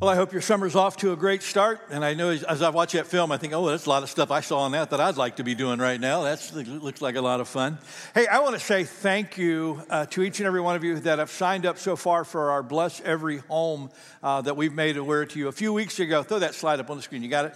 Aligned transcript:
Well, 0.00 0.08
I 0.08 0.14
hope 0.14 0.32
your 0.32 0.42
summer's 0.42 0.76
off 0.76 0.98
to 0.98 1.10
a 1.10 1.16
great 1.16 1.42
start. 1.42 1.80
And 1.90 2.04
I 2.04 2.14
know 2.14 2.30
as, 2.30 2.44
as 2.44 2.62
I 2.62 2.68
watch 2.68 2.92
that 2.92 3.08
film, 3.08 3.32
I 3.32 3.36
think, 3.36 3.52
oh, 3.52 3.66
that's 3.66 3.86
a 3.86 3.90
lot 3.90 4.04
of 4.04 4.08
stuff 4.08 4.30
I 4.30 4.38
saw 4.38 4.60
on 4.60 4.70
that 4.70 4.90
that 4.90 5.00
I'd 5.00 5.16
like 5.16 5.34
to 5.36 5.42
be 5.42 5.56
doing 5.56 5.80
right 5.80 6.00
now. 6.00 6.22
That 6.22 6.52
looks 6.54 7.02
like 7.02 7.16
a 7.16 7.20
lot 7.20 7.40
of 7.40 7.48
fun. 7.48 7.78
Hey, 8.14 8.28
I 8.28 8.38
want 8.38 8.54
to 8.54 8.60
say 8.60 8.84
thank 8.84 9.36
you 9.38 9.82
uh, 9.90 10.06
to 10.06 10.22
each 10.22 10.38
and 10.38 10.46
every 10.46 10.60
one 10.60 10.76
of 10.76 10.84
you 10.84 11.00
that 11.00 11.18
have 11.18 11.32
signed 11.32 11.66
up 11.66 11.78
so 11.78 11.96
far 11.96 12.22
for 12.22 12.52
our 12.52 12.62
Bless 12.62 13.00
Every 13.00 13.38
Home 13.48 13.90
uh, 14.22 14.40
that 14.42 14.56
we've 14.56 14.72
made 14.72 14.98
aware 14.98 15.26
to 15.26 15.36
you. 15.36 15.48
A 15.48 15.52
few 15.52 15.72
weeks 15.72 15.98
ago, 15.98 16.22
throw 16.22 16.38
that 16.38 16.54
slide 16.54 16.78
up 16.78 16.90
on 16.90 16.96
the 16.96 17.02
screen. 17.02 17.24
You 17.24 17.28
got 17.28 17.46
it? 17.46 17.54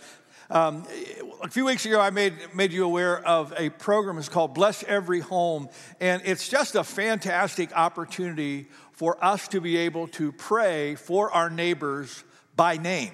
Um, 0.50 0.84
a 1.44 1.48
few 1.48 1.64
weeks 1.64 1.86
ago, 1.86 2.00
I 2.00 2.10
made, 2.10 2.34
made 2.56 2.72
you 2.72 2.84
aware 2.84 3.24
of 3.24 3.54
a 3.56 3.70
program. 3.70 4.18
It's 4.18 4.28
called 4.28 4.52
Bless 4.52 4.82
Every 4.82 5.20
Home. 5.20 5.68
And 6.00 6.20
it's 6.24 6.48
just 6.48 6.74
a 6.74 6.82
fantastic 6.82 7.72
opportunity 7.76 8.66
for 8.90 9.24
us 9.24 9.46
to 9.48 9.60
be 9.60 9.76
able 9.76 10.08
to 10.08 10.32
pray 10.32 10.96
for 10.96 11.30
our 11.30 11.48
neighbors 11.48 12.24
by 12.56 12.76
name. 12.76 13.12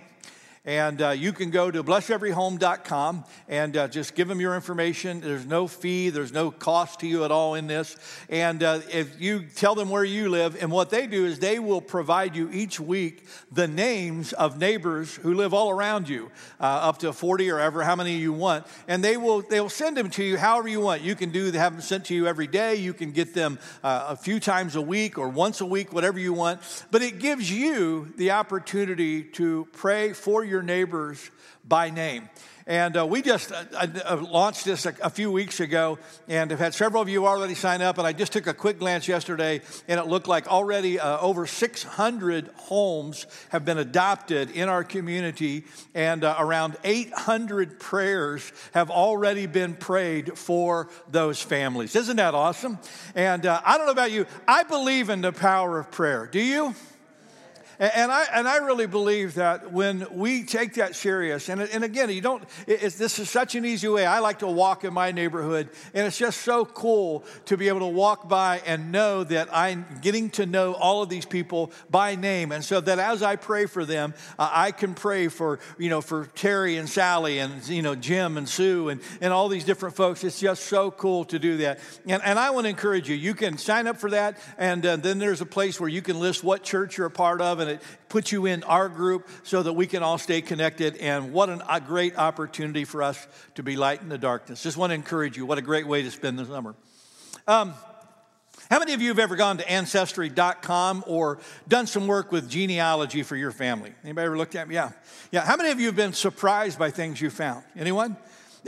And 0.69 1.01
uh, 1.01 1.11
you 1.13 1.33
can 1.33 1.51
go 1.51 1.71
to 1.71 1.83
blesseveryhome.com 1.83 3.25
and 3.49 3.75
uh, 3.75 3.89
just 3.89 4.15
give 4.15 4.29
them 4.29 4.39
your 4.39 4.55
information. 4.55 5.23
There's 5.23 5.47
no 5.47 5.67
fee, 5.67 6.11
there's 6.11 6.31
no 6.31 6.51
cost 6.51 7.01
to 7.01 7.07
you 7.07 7.25
at 7.25 7.31
all 7.31 7.55
in 7.55 7.67
this. 7.67 7.97
And 8.29 8.63
uh, 8.63 8.81
if 8.93 9.19
you 9.19 9.47
tell 9.57 9.75
them 9.75 9.89
where 9.89 10.05
you 10.05 10.29
live, 10.29 10.63
and 10.63 10.71
what 10.71 10.91
they 10.91 11.07
do 11.07 11.25
is 11.25 11.39
they 11.39 11.59
will 11.59 11.81
provide 11.81 12.37
you 12.37 12.51
each 12.53 12.79
week 12.79 13.27
the 13.51 13.67
names 13.67 14.35
of 14.35 14.59
neighbors 14.59 15.17
who 15.17 15.33
live 15.33 15.55
all 15.55 15.71
around 15.71 16.07
you, 16.07 16.31
uh, 16.61 16.65
up 16.65 16.99
to 16.99 17.15
40 17.15 17.51
or 17.51 17.61
ever, 17.61 17.83
how 17.83 17.97
many 17.97 18.19
you 18.19 18.35
want. 18.35 18.67
And 18.89 19.03
they 19.03 19.17
will, 19.17 19.41
they 19.41 19.63
will 19.63 19.71
send 19.71 19.97
them 19.97 20.11
to 20.11 20.23
you 20.23 20.37
however 20.37 20.69
you 20.69 20.81
want. 20.81 21.01
You 21.01 21.15
can 21.15 21.31
do, 21.31 21.51
have 21.53 21.73
them 21.73 21.81
sent 21.81 22.05
to 22.07 22.15
you 22.15 22.27
every 22.27 22.47
day. 22.47 22.75
You 22.75 22.93
can 22.93 23.13
get 23.13 23.33
them 23.33 23.59
uh, 23.83 24.09
a 24.11 24.17
few 24.17 24.39
times 24.39 24.77
a 24.77 24.83
week 24.83 25.17
or 25.17 25.31
once 25.31 25.63
a 25.63 25.67
week, 25.67 25.95
whatever 25.95 26.19
you 26.19 26.35
want. 26.35 26.61
But 26.91 27.01
it 27.01 27.21
gives 27.21 27.51
you 27.51 28.13
the 28.19 28.33
opportunity 28.33 29.23
to 29.23 29.67
pray 29.73 30.13
for 30.13 30.45
your 30.45 30.58
your 30.59 30.65
neighbors 30.65 31.31
by 31.65 31.89
name. 31.89 32.29
And 32.67 32.97
uh, 32.97 33.07
we 33.07 33.23
just 33.23 33.53
uh, 33.53 33.65
uh, 33.73 34.27
launched 34.29 34.65
this 34.65 34.87
a, 34.87 34.95
a, 35.03 35.09
few 35.09 35.31
weeks 35.31 35.61
ago 35.61 35.99
and 36.27 36.51
have 36.51 36.59
had 36.59 36.75
several 36.75 37.01
of 37.01 37.09
you 37.09 37.27
already 37.27 37.55
sign 37.55 37.81
up. 37.81 37.97
And 37.97 38.07
I 38.07 38.13
just 38.13 38.33
took 38.33 38.49
a 38.49 38.53
quick 38.53 38.81
glance 38.81 39.07
yesterday 39.07 39.61
and 39.87 40.01
it 40.01 40.07
looked 40.07 40.27
like 40.27 40.49
already 40.49 40.99
uh, 40.99 41.19
over 41.21 41.47
600 41.47 42.51
homes 42.57 43.27
have 43.51 43.65
been 43.65 43.79
adopted 43.79 44.51
in 44.51 44.69
our 44.69 44.83
community 44.83 45.65
and 45.95 46.25
uh, 46.25 46.35
around 46.41 46.77
800 46.83 47.79
prayers 47.79 48.51
have 48.75 48.91
already 48.91 49.47
been 49.47 49.75
prayed 49.75 50.37
for 50.37 50.89
those 51.09 51.41
families. 51.41 51.95
Isn't 51.95 52.17
that 52.17 52.35
awesome? 52.35 52.81
And 53.15 53.47
uh, 53.47 53.61
I 53.65 53.79
don't 53.79 53.87
know 53.87 53.93
about 53.93 54.11
you, 54.11 54.27
I 54.49 54.65
believe 54.65 55.09
in 55.09 55.21
the 55.21 55.33
power 55.33 55.79
of 55.79 55.93
prayer. 55.93 56.27
Do 56.27 56.41
you? 56.41 56.75
And 57.81 58.11
I, 58.11 58.27
and 58.35 58.49
I 58.49 58.57
really 58.57 58.87
believe 58.87 59.35
that 59.35 59.73
when 59.73 60.05
we 60.11 60.43
take 60.43 60.75
that 60.75 60.97
serious, 60.97 61.49
and, 61.49 61.61
and 61.61 61.85
again, 61.85 62.11
you 62.11 62.21
don't, 62.21 62.43
this 62.67 63.21
is 63.21 63.31
such 63.31 63.55
an 63.55 63.65
easy 63.65 63.87
way. 63.87 64.05
I 64.05 64.19
like 64.19 64.41
to 64.41 64.49
walk 64.49 64.83
in 64.83 64.93
my 64.93 65.13
neighborhood, 65.13 65.69
and 65.95 66.05
it's 66.05 66.19
just 66.19 66.41
so 66.41 66.65
cool 66.65 67.25
to 67.45 67.57
be 67.57 67.69
able 67.69 67.79
to 67.81 67.87
walk 67.87 68.29
by 68.29 68.61
and 68.67 68.91
know 68.91 69.23
that 69.23 69.49
I'm 69.53 69.87
getting 70.03 70.29
to 70.31 70.47
know 70.47 70.75
all 70.75 71.03
of 71.03 71.09
these 71.09 71.25
people 71.25 71.71
by 71.89 72.17
name. 72.17 72.51
And 72.51 72.65
so 72.65 72.81
that 72.81 72.99
as 72.99 73.23
I 73.23 73.37
pray 73.37 73.67
for 73.67 73.85
them, 73.85 74.13
uh, 74.41 74.51
I 74.53 74.73
can 74.73 74.95
pray 74.95 75.29
for, 75.29 75.61
you 75.79 75.89
know, 75.89 76.01
for 76.01 76.27
Terry 76.35 76.79
and 76.79 76.89
Sally 76.89 77.39
and, 77.39 77.65
you 77.69 77.83
know, 77.83 77.95
Jim 77.95 78.37
and 78.37 78.49
Sue 78.49 78.89
and, 78.89 79.01
and 79.21 79.33
all 79.33 79.49
these 79.49 79.65
different 79.65 79.95
folks. 79.95 80.25
It's 80.25 80.41
just 80.41 80.65
so 80.65 80.91
cool 80.91 81.25
to 81.27 81.39
do 81.39 81.59
that. 81.59 81.79
And, 82.07 82.23
and 82.25 82.41
I 82.41 82.51
want 82.51 82.65
to 82.65 82.71
encourage 82.71 83.09
you, 83.09 83.15
you 83.15 83.35
can 83.35 83.57
sign 83.57 83.87
up 83.87 83.99
for 83.99 84.11
that, 84.11 84.37
and 84.59 84.85
uh, 84.85 84.97
then 84.97 85.21
there's 85.21 85.41
a 85.41 85.47
place 85.47 85.79
where 85.79 85.89
you 85.89 86.03
can 86.03 86.19
list 86.19 86.43
what 86.43 86.65
church 86.65 86.99
you're 86.99 87.07
a 87.07 87.11
part 87.11 87.41
of, 87.41 87.61
and 87.61 87.68
and 87.69 87.79
it 87.79 87.83
puts 88.09 88.33
you 88.33 88.47
in 88.47 88.63
our 88.65 88.89
group 88.89 89.29
so 89.43 89.63
that 89.63 89.73
we 89.73 89.87
can 89.87 90.03
all 90.03 90.19
stay 90.19 90.41
connected. 90.41 90.97
And 90.97 91.33
what 91.33 91.49
an, 91.49 91.63
a 91.69 91.81
great 91.81 92.17
opportunity 92.17 92.85
for 92.85 93.03
us 93.03 93.27
to 93.55 93.63
be 93.63 93.77
light 93.77 94.03
in 94.03 94.09
the 94.09 94.19
darkness. 94.19 94.63
Just 94.63 94.77
want 94.77 94.91
to 94.91 94.95
encourage 94.95 95.37
you. 95.37 95.47
What 95.47 95.59
a 95.59 95.63
great 95.63 95.87
way 95.87 96.03
to 96.03 96.11
spend 96.11 96.39
the 96.39 96.47
summer. 96.47 96.75
Um, 97.47 97.75
how 98.71 98.79
many 98.79 98.93
of 98.93 99.01
you 99.01 99.09
have 99.09 99.19
ever 99.19 99.35
gone 99.35 99.57
to 99.59 99.71
ancestry.com 99.71 101.05
or 101.07 101.39
done 101.69 101.87
some 101.87 102.07
work 102.07 102.31
with 102.33 102.51
genealogy 102.51 103.23
for 103.23 103.35
your 103.35 103.51
family? 103.51 103.95
Anybody 104.05 104.27
ever 104.27 104.37
looked 104.37 104.57
at 104.57 104.69
me? 104.69 104.75
Yeah. 104.75 104.91
Yeah. 105.33 105.45
How 105.45 105.57
many 105.57 105.71
of 105.71 105.81
you 105.81 105.87
have 105.87 105.97
been 105.97 106.13
surprised 106.13 106.79
by 106.79 106.91
things 106.91 107.21
you 107.21 107.31
found? 107.31 107.65
Anyone? 107.77 108.17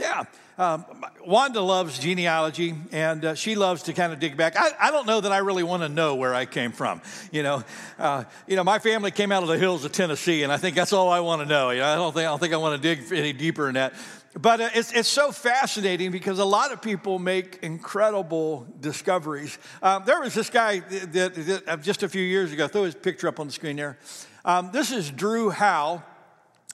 Yeah. 0.01 0.23
Um, 0.57 0.83
Wanda 1.25 1.61
loves 1.61 1.99
genealogy 1.99 2.73
and 2.91 3.23
uh, 3.23 3.35
she 3.35 3.53
loves 3.55 3.83
to 3.83 3.93
kind 3.93 4.11
of 4.11 4.19
dig 4.19 4.35
back. 4.35 4.55
I, 4.57 4.71
I, 4.79 4.91
don't 4.91 5.05
know 5.05 5.21
that 5.21 5.31
I 5.31 5.37
really 5.37 5.61
want 5.61 5.83
to 5.83 5.89
know 5.89 6.15
where 6.15 6.33
I 6.33 6.45
came 6.45 6.71
from. 6.71 7.03
You 7.31 7.43
know, 7.43 7.63
uh, 7.99 8.23
you 8.47 8.55
know, 8.55 8.63
my 8.63 8.79
family 8.79 9.11
came 9.11 9.31
out 9.31 9.43
of 9.43 9.49
the 9.49 9.59
hills 9.59 9.85
of 9.85 9.91
Tennessee, 9.91 10.41
and 10.41 10.51
I 10.51 10.57
think 10.57 10.75
that's 10.75 10.91
all 10.91 11.09
I 11.09 11.19
want 11.19 11.43
to 11.43 11.47
know. 11.47 11.69
You 11.69 11.81
know, 11.81 11.85
I 11.85 11.95
don't 11.95 12.13
think 12.13 12.25
I 12.25 12.29
don't 12.29 12.39
think 12.39 12.53
I 12.53 12.57
want 12.57 12.81
to 12.81 12.95
dig 12.95 13.11
any 13.13 13.31
deeper 13.31 13.67
in 13.67 13.75
that. 13.75 13.93
But 14.33 14.61
uh, 14.61 14.69
it's, 14.73 14.91
it's 14.91 15.09
so 15.09 15.31
fascinating 15.31 16.09
because 16.11 16.39
a 16.39 16.45
lot 16.45 16.71
of 16.71 16.81
people 16.81 17.19
make 17.19 17.59
incredible 17.61 18.65
discoveries. 18.79 19.59
Um, 19.83 20.03
there 20.05 20.19
was 20.19 20.33
this 20.33 20.49
guy 20.49 20.79
that, 20.79 21.13
that, 21.13 21.35
that, 21.35 21.67
uh, 21.67 21.77
just 21.77 22.01
a 22.01 22.09
few 22.09 22.23
years 22.23 22.51
ago, 22.51 22.67
throw 22.67 22.85
his 22.85 22.95
picture 22.95 23.27
up 23.27 23.39
on 23.39 23.47
the 23.47 23.53
screen 23.53 23.75
there. 23.75 23.99
Um, 24.43 24.71
this 24.73 24.91
is 24.91 25.11
Drew 25.11 25.51
Howe, 25.51 26.01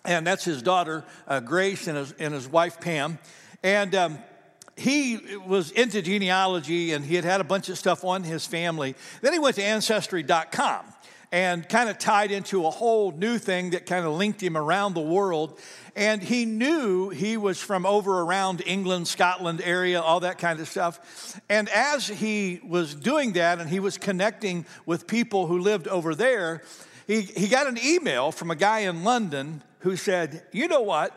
and 0.07 0.25
that's 0.25 0.45
his 0.45 0.62
daughter, 0.62 1.03
uh, 1.28 1.40
Grace, 1.41 1.88
and 1.88 1.97
his, 1.97 2.13
and 2.13 2.34
his 2.34 2.47
wife, 2.47 2.79
Pam. 2.79 3.19
And 3.62 3.94
um, 3.94 4.18
he 4.78 5.19
was 5.45 5.72
into 5.72 6.01
genealogy 6.01 6.94
and 6.94 7.03
he 7.03 7.16
had 7.16 7.25
had 7.25 7.41
a 7.41 7.44
bunch 7.44 7.68
of 7.69 7.78
stuff 7.78 8.03
on 8.03 8.23
his 8.23 8.46
family. 8.46 8.96
Then 9.22 9.34
he 9.34 9.40
went 9.40 9.56
to 9.57 9.63
Ancestry.com 9.63 10.85
and 11.31 11.67
kind 11.67 11.90
of 11.90 11.97
tied 11.97 12.31
into 12.31 12.66
a 12.66 12.69
whole 12.69 13.12
new 13.12 13.38
thing 13.38 13.72
that 13.72 13.85
kind 13.85 14.06
of 14.06 14.13
linked 14.13 14.41
him 14.41 14.56
around 14.56 14.94
the 14.94 15.01
world. 15.01 15.59
And 15.96 16.23
he 16.23 16.46
knew 16.46 17.09
he 17.09 17.35
was 17.35 17.59
from 17.59 17.85
over 17.85 18.22
around 18.22 18.63
England, 18.66 19.07
Scotland 19.09 19.62
area, 19.62 20.00
all 20.00 20.22
that 20.22 20.38
kind 20.38 20.59
of 20.62 20.69
stuff. 20.69 21.41
And 21.50 21.67
as 21.69 22.07
he 22.07 22.62
was 22.66 22.96
doing 22.96 23.34
that 23.34 23.59
and 23.59 23.69
he 23.69 23.81
was 23.81 23.97
connecting 23.97 24.66
with 24.85 25.06
people 25.06 25.47
who 25.47 25.59
lived 25.59 25.88
over 25.90 26.16
there, 26.16 26.62
he, 27.07 27.22
he 27.22 27.47
got 27.47 27.67
an 27.67 27.78
email 27.84 28.31
from 28.31 28.51
a 28.51 28.56
guy 28.56 28.79
in 28.79 29.03
London 29.03 29.63
who 29.79 29.95
said, 29.95 30.43
You 30.51 30.67
know 30.67 30.81
what? 30.81 31.13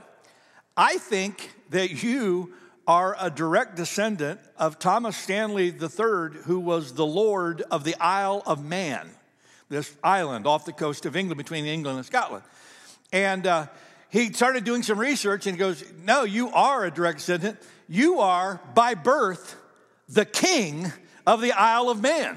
I 0.77 0.99
think 0.99 1.53
that 1.71 2.03
you 2.03 2.53
are 2.87 3.17
a 3.21 3.31
direct 3.31 3.77
descendant 3.77 4.41
of 4.57 4.79
Thomas 4.79 5.17
Stanley 5.17 5.67
III, 5.67 6.43
who 6.45 6.59
was 6.59 6.95
the 6.95 7.07
Lord 7.07 7.63
of 7.71 7.85
the 7.85 7.95
Isle 8.01 8.43
of 8.47 8.65
Man, 8.65 9.09
this 9.69 9.95
island 10.03 10.47
off 10.47 10.65
the 10.65 10.73
coast 10.73 11.07
of 11.07 11.15
England 11.15 11.39
between 11.39 11.67
England 11.67 11.99
and 11.99 12.07
Scotland. 12.07 12.43
And 13.13 13.47
uh, 13.47 13.67
he 14.09 14.33
started 14.33 14.65
doing 14.65 14.83
some 14.83 14.99
research 14.99 15.47
and 15.47 15.57
he 15.57 15.59
goes, 15.59 15.85
No, 16.03 16.25
you 16.25 16.49
are 16.49 16.85
a 16.85 16.91
direct 16.91 17.19
descendant. 17.19 17.59
You 17.89 18.21
are, 18.21 18.61
by 18.75 18.95
birth, 18.95 19.57
the 20.09 20.25
king 20.25 20.93
of 21.27 21.41
the 21.41 21.53
Isle 21.53 21.91
of 21.91 22.01
Man. 22.01 22.37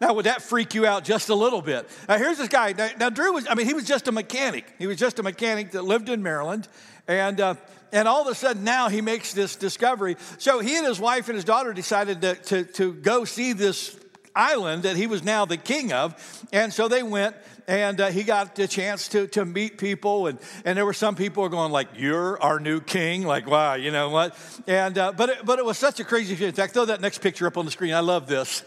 Now, 0.00 0.14
would 0.14 0.26
that 0.26 0.40
freak 0.40 0.74
you 0.74 0.86
out 0.86 1.04
just 1.04 1.28
a 1.28 1.34
little 1.34 1.60
bit? 1.60 1.88
Now, 2.08 2.16
here's 2.16 2.38
this 2.38 2.48
guy. 2.48 2.72
Now, 2.72 2.88
now, 2.98 3.10
Drew 3.10 3.34
was, 3.34 3.46
I 3.48 3.54
mean, 3.54 3.66
he 3.66 3.74
was 3.74 3.84
just 3.84 4.08
a 4.08 4.12
mechanic. 4.12 4.72
He 4.78 4.86
was 4.86 4.96
just 4.96 5.18
a 5.18 5.22
mechanic 5.22 5.72
that 5.72 5.82
lived 5.82 6.08
in 6.08 6.22
Maryland. 6.22 6.68
And, 7.06 7.40
uh, 7.40 7.54
and 7.92 8.08
all 8.08 8.22
of 8.22 8.28
a 8.28 8.34
sudden 8.34 8.64
now 8.64 8.88
he 8.88 9.00
makes 9.00 9.34
this 9.34 9.56
discovery. 9.56 10.16
So 10.38 10.60
he 10.60 10.76
and 10.76 10.86
his 10.86 11.00
wife 11.00 11.28
and 11.28 11.34
his 11.34 11.44
daughter 11.44 11.72
decided 11.72 12.22
to, 12.22 12.34
to, 12.34 12.64
to 12.64 12.92
go 12.94 13.24
see 13.24 13.52
this 13.52 13.98
island 14.34 14.84
that 14.84 14.96
he 14.96 15.06
was 15.06 15.24
now 15.24 15.44
the 15.44 15.56
king 15.56 15.92
of. 15.92 16.14
And 16.52 16.72
so 16.72 16.88
they 16.88 17.02
went 17.02 17.34
and 17.70 18.00
uh, 18.00 18.08
he 18.08 18.24
got 18.24 18.56
the 18.56 18.66
chance 18.66 19.08
to, 19.08 19.28
to 19.28 19.44
meet 19.44 19.78
people 19.78 20.26
and, 20.26 20.38
and 20.64 20.76
there 20.76 20.84
were 20.84 20.92
some 20.92 21.14
people 21.14 21.48
going 21.48 21.70
like 21.70 21.88
you're 21.94 22.40
our 22.42 22.58
new 22.58 22.80
king 22.80 23.24
like 23.24 23.46
wow 23.46 23.74
you 23.74 23.92
know 23.92 24.08
what 24.08 24.36
and 24.66 24.98
uh, 24.98 25.12
but, 25.12 25.28
it, 25.28 25.38
but 25.44 25.58
it 25.60 25.64
was 25.64 25.78
such 25.78 26.00
a 26.00 26.04
crazy 26.04 26.34
thing. 26.34 26.48
in 26.48 26.54
fact 26.54 26.74
throw 26.74 26.84
that 26.84 27.00
next 27.00 27.18
picture 27.18 27.46
up 27.46 27.56
on 27.56 27.64
the 27.64 27.70
screen 27.70 27.94
i 27.94 28.00
love 28.00 28.26
this 28.26 28.64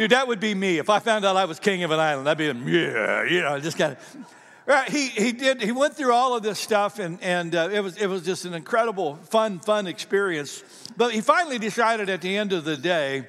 Dude, 0.00 0.12
that 0.12 0.28
would 0.28 0.40
be 0.40 0.54
me. 0.54 0.78
If 0.78 0.88
I 0.88 0.98
found 0.98 1.26
out 1.26 1.36
I 1.36 1.44
was 1.44 1.60
king 1.60 1.82
of 1.82 1.90
an 1.90 2.00
island, 2.00 2.26
I'd 2.26 2.38
be, 2.38 2.46
yeah, 2.46 3.22
you 3.24 3.42
know, 3.42 3.60
just 3.60 3.76
kind 3.76 3.92
of. 3.92 4.16
Right, 4.64 4.88
he, 4.88 5.08
he 5.08 5.32
did, 5.32 5.60
he 5.60 5.72
went 5.72 5.94
through 5.94 6.14
all 6.14 6.34
of 6.34 6.42
this 6.42 6.58
stuff 6.58 6.98
and, 6.98 7.22
and 7.22 7.54
uh, 7.54 7.68
it, 7.70 7.80
was, 7.80 7.98
it 7.98 8.06
was 8.06 8.22
just 8.22 8.46
an 8.46 8.54
incredible, 8.54 9.16
fun, 9.16 9.58
fun 9.58 9.86
experience. 9.86 10.64
But 10.96 11.12
he 11.12 11.20
finally 11.20 11.58
decided 11.58 12.08
at 12.08 12.22
the 12.22 12.34
end 12.34 12.54
of 12.54 12.64
the 12.64 12.78
day 12.78 13.26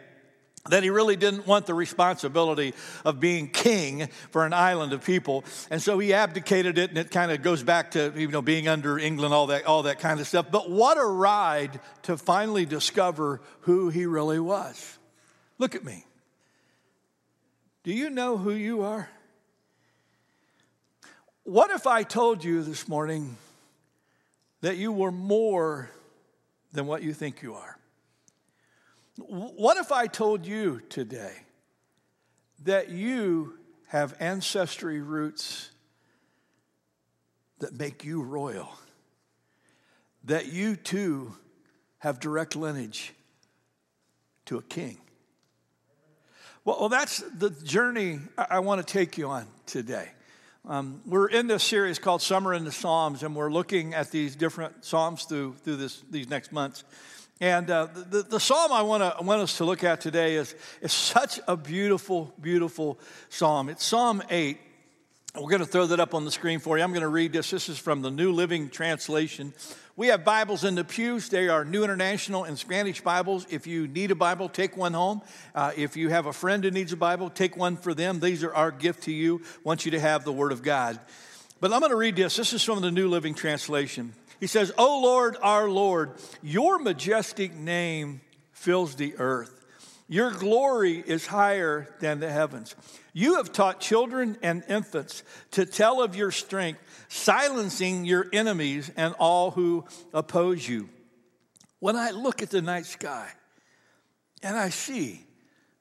that 0.70 0.82
he 0.82 0.90
really 0.90 1.18
didn't 1.18 1.46
want 1.46 1.66
the 1.66 1.74
responsibility 1.74 2.74
of 3.04 3.20
being 3.20 3.50
king 3.50 4.08
for 4.30 4.46
an 4.46 4.54
island 4.54 4.94
of 4.94 5.04
people. 5.04 5.44
And 5.70 5.82
so 5.82 6.00
he 6.00 6.14
abdicated 6.14 6.78
it 6.78 6.92
and 6.92 6.98
it 6.98 7.12
kind 7.12 7.34
of 7.34 7.42
goes 7.42 7.64
back 7.64 7.92
to, 7.92 8.14
you 8.16 8.30
know, 8.30 8.42
being 8.42 8.70
under 8.70 8.98
England, 8.98 9.34
all 9.34 9.48
that, 9.48 9.66
all 9.66 9.84
that 9.84 10.00
kind 10.00 10.22
of 10.22 10.28
stuff. 10.28 10.46
But 10.50 10.72
what 10.72 10.98
a 10.98 11.04
ride 11.04 11.82
to 12.04 12.16
finally 12.16 12.66
discover 12.66 13.42
who 13.64 13.90
he 13.90 14.06
really 14.06 14.40
was. 14.40 14.98
Look 15.58 15.76
at 15.76 15.84
me. 15.84 16.06
Do 17.84 17.94
you 17.94 18.10
know 18.10 18.38
who 18.38 18.52
you 18.52 18.84
are? 18.84 19.10
What 21.44 21.72
if 21.72 21.88
I 21.88 22.04
told 22.04 22.44
you 22.44 22.62
this 22.62 22.88
morning 22.88 23.38
that 24.62 24.78
you 24.78 24.92
were 24.92 25.12
more 25.12 25.90
than 26.72 26.86
what 26.86 27.02
you 27.02 27.14
think 27.14 27.42
you 27.42 27.56
are? 27.56 27.78
What 29.18 29.78
if 29.78 29.92
I 29.92 30.08
told 30.08 30.46
you 30.46 30.82
today 30.90 31.34
that 32.64 32.90
you 32.90 33.58
have 33.88 34.16
ancestry 34.20 35.02
roots 35.02 35.72
that 37.60 37.78
make 37.78 38.06
you 38.06 38.22
royal, 38.22 38.72
that 40.24 40.54
you 40.54 40.76
too 40.76 41.36
have 42.00 42.20
direct 42.20 42.56
lineage 42.56 43.14
to 44.46 44.58
a 44.58 44.62
king. 44.62 44.98
Well, 46.64 46.78
well 46.80 46.90
that's 46.90 47.24
the 47.38 47.50
journey 47.50 48.20
I, 48.38 48.48
I 48.52 48.60
want 48.60 48.86
to 48.86 48.94
take 48.94 49.18
you 49.18 49.28
on 49.30 49.48
today. 49.66 50.10
Um, 50.68 51.02
we're 51.08 51.28
in 51.28 51.48
this 51.48 51.64
series 51.64 51.98
called 51.98 52.22
Summer 52.22 52.54
in 52.54 52.66
the 52.66 52.72
Psalms, 52.72 53.24
and 53.24 53.36
we're 53.36 53.52
looking 53.52 53.96
at 53.96 54.12
these 54.12 54.36
different 54.36 54.86
Psalms 54.86 55.24
through, 55.24 55.56
through 55.64 55.78
this, 55.78 56.04
these 56.12 56.30
next 56.30 56.52
months. 56.52 56.84
And 57.40 57.72
uh, 57.72 57.88
the, 58.12 58.22
the 58.22 58.40
psalm 58.40 58.72
I 58.72 58.84
want, 58.84 59.02
to, 59.02 59.24
want 59.24 59.42
us 59.42 59.58
to 59.58 59.66
look 59.66 59.84
at 59.84 60.02
today 60.02 60.36
is, 60.36 60.54
is 60.82 60.94
such 60.94 61.40
a 61.48 61.58
beautiful, 61.58 62.32
beautiful 62.40 63.00
psalm. 63.30 63.68
It's 63.68 63.84
Psalm 63.84 64.22
8. 64.30 64.60
We're 65.34 65.50
going 65.50 65.62
to 65.62 65.66
throw 65.66 65.88
that 65.88 66.00
up 66.00 66.14
on 66.14 66.26
the 66.26 66.32
screen 66.32 66.60
for 66.60 66.78
you. 66.78 66.84
I'm 66.84 66.92
going 66.92 67.02
to 67.02 67.08
read 67.08 67.34
this. 67.34 67.50
This 67.50 67.70
is 67.70 67.80
from 67.80 68.04
the 68.04 68.12
New 68.12 68.32
Living 68.32 68.70
Translation. 68.70 69.56
We 70.02 70.08
have 70.08 70.24
Bibles 70.24 70.64
in 70.64 70.74
the 70.74 70.84
pews. 70.84 71.30
They 71.30 71.48
are 71.48 71.64
New 71.64 71.84
International 71.84 72.44
and 72.44 72.58
Spanish 72.58 73.02
Bibles. 73.02 73.46
If 73.52 73.68
you 73.68 73.88
need 73.88 74.10
a 74.10 74.16
Bible, 74.16 74.50
take 74.50 74.76
one 74.76 74.96
home. 74.96 75.22
Uh, 75.54 75.74
if 75.78 75.96
you 75.96 76.10
have 76.10 76.26
a 76.26 76.34
friend 76.34 76.64
who 76.64 76.72
needs 76.72 76.92
a 76.92 76.98
Bible, 76.98 77.30
take 77.30 77.56
one 77.56 77.78
for 77.78 77.94
them. 77.94 78.20
These 78.20 78.44
are 78.44 78.52
our 78.52 78.72
gift 78.72 79.04
to 79.04 79.12
you. 79.12 79.44
want 79.64 79.86
you 79.86 79.92
to 79.92 80.00
have 80.00 80.24
the 80.24 80.34
Word 80.34 80.54
of 80.54 80.64
God. 80.64 81.00
But 81.60 81.72
I'm 81.72 81.82
going 81.82 81.92
to 81.92 81.96
read 81.96 82.16
this. 82.16 82.36
This 82.36 82.52
is 82.52 82.64
from 82.64 82.82
the 82.82 82.90
New 82.90 83.10
Living 83.10 83.36
Translation. 83.36 84.14
He 84.40 84.48
says, 84.48 84.74
O 84.76 85.02
Lord, 85.02 85.38
our 85.40 85.70
Lord, 85.70 86.14
your 86.42 86.80
majestic 86.80 87.54
name 87.54 88.22
fills 88.54 88.96
the 88.96 89.14
earth. 89.20 89.61
Your 90.12 90.32
glory 90.32 91.02
is 91.08 91.26
higher 91.26 91.88
than 92.02 92.20
the 92.20 92.30
heavens. 92.30 92.76
You 93.14 93.38
have 93.38 93.54
taught 93.54 93.80
children 93.80 94.38
and 94.44 94.62
infants 94.68 95.24
to 95.52 95.66
tell 95.66 96.04
of 96.04 96.18
your 96.18 96.32
strength, 96.32 96.82
silencing 97.08 98.04
your 98.04 98.28
enemies 98.34 98.92
and 98.98 99.16
all 99.20 99.52
who 99.52 99.86
oppose 100.14 100.68
you. 100.68 100.90
When 101.80 101.96
I 101.96 102.12
look 102.12 102.42
at 102.42 102.50
the 102.50 102.62
night 102.62 102.88
sky 102.88 103.30
and 104.44 104.58
I 104.58 104.68
see 104.68 105.24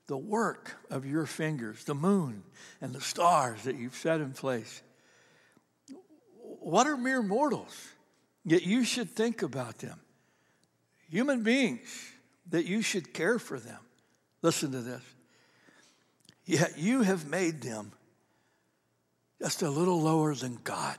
the 0.06 0.16
work 0.16 0.76
of 0.90 1.04
your 1.04 1.26
fingers, 1.26 1.82
the 1.82 1.96
moon 1.96 2.44
and 2.80 2.92
the 2.92 3.00
stars 3.00 3.64
that 3.64 3.74
you've 3.74 3.96
set 3.96 4.20
in 4.20 4.30
place, 4.30 4.80
what 6.60 6.86
are 6.86 6.96
mere 6.96 7.24
mortals? 7.24 7.76
Yet 8.44 8.62
you 8.62 8.84
should 8.84 9.10
think 9.10 9.42
about 9.42 9.78
them. 9.78 9.98
Human 11.10 11.42
beings, 11.42 12.12
that 12.50 12.66
you 12.66 12.80
should 12.80 13.12
care 13.12 13.40
for 13.40 13.58
them. 13.58 13.80
Listen 14.42 14.72
to 14.72 14.81
this. 14.81 15.02
Yet 16.44 16.78
you 16.78 17.02
have 17.02 17.28
made 17.28 17.62
them 17.62 17.92
just 19.40 19.62
a 19.62 19.70
little 19.70 20.00
lower 20.00 20.34
than 20.34 20.58
God. 20.64 20.96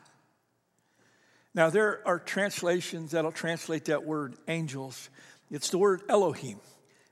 Now, 1.53 1.69
there 1.69 2.01
are 2.07 2.17
translations 2.19 3.11
that'll 3.11 3.31
translate 3.31 3.85
that 3.85 4.05
word 4.05 4.35
angels. 4.47 5.09
It's 5.49 5.69
the 5.69 5.77
word 5.77 6.01
Elohim, 6.07 6.59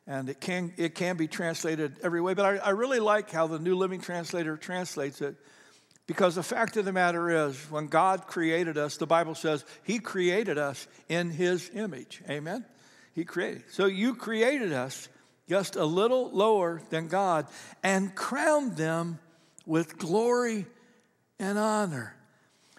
and 0.07 0.29
it 0.29 0.39
can, 0.39 0.73
it 0.77 0.95
can 0.95 1.17
be 1.17 1.27
translated 1.27 1.97
every 2.01 2.21
way. 2.21 2.33
But 2.33 2.45
I, 2.45 2.57
I 2.57 2.69
really 2.69 2.99
like 2.99 3.29
how 3.29 3.47
the 3.47 3.59
New 3.59 3.75
Living 3.75 3.99
Translator 3.99 4.55
translates 4.55 5.21
it 5.21 5.35
because 6.07 6.35
the 6.35 6.43
fact 6.43 6.77
of 6.77 6.85
the 6.85 6.93
matter 6.93 7.47
is, 7.47 7.57
when 7.69 7.87
God 7.87 8.27
created 8.27 8.77
us, 8.77 8.97
the 8.97 9.05
Bible 9.05 9.35
says 9.35 9.65
He 9.83 9.99
created 9.99 10.57
us 10.57 10.87
in 11.09 11.29
His 11.29 11.69
image. 11.73 12.21
Amen? 12.29 12.65
He 13.13 13.25
created. 13.25 13.63
So 13.71 13.85
you 13.85 14.15
created 14.15 14.71
us 14.71 15.09
just 15.49 15.75
a 15.75 15.83
little 15.83 16.29
lower 16.29 16.79
than 16.91 17.07
God, 17.07 17.47
and 17.83 18.13
crowned 18.13 18.77
them 18.77 19.17
with 19.65 19.97
glory 19.97 20.67
and 21.39 21.57
honor. 21.57 22.15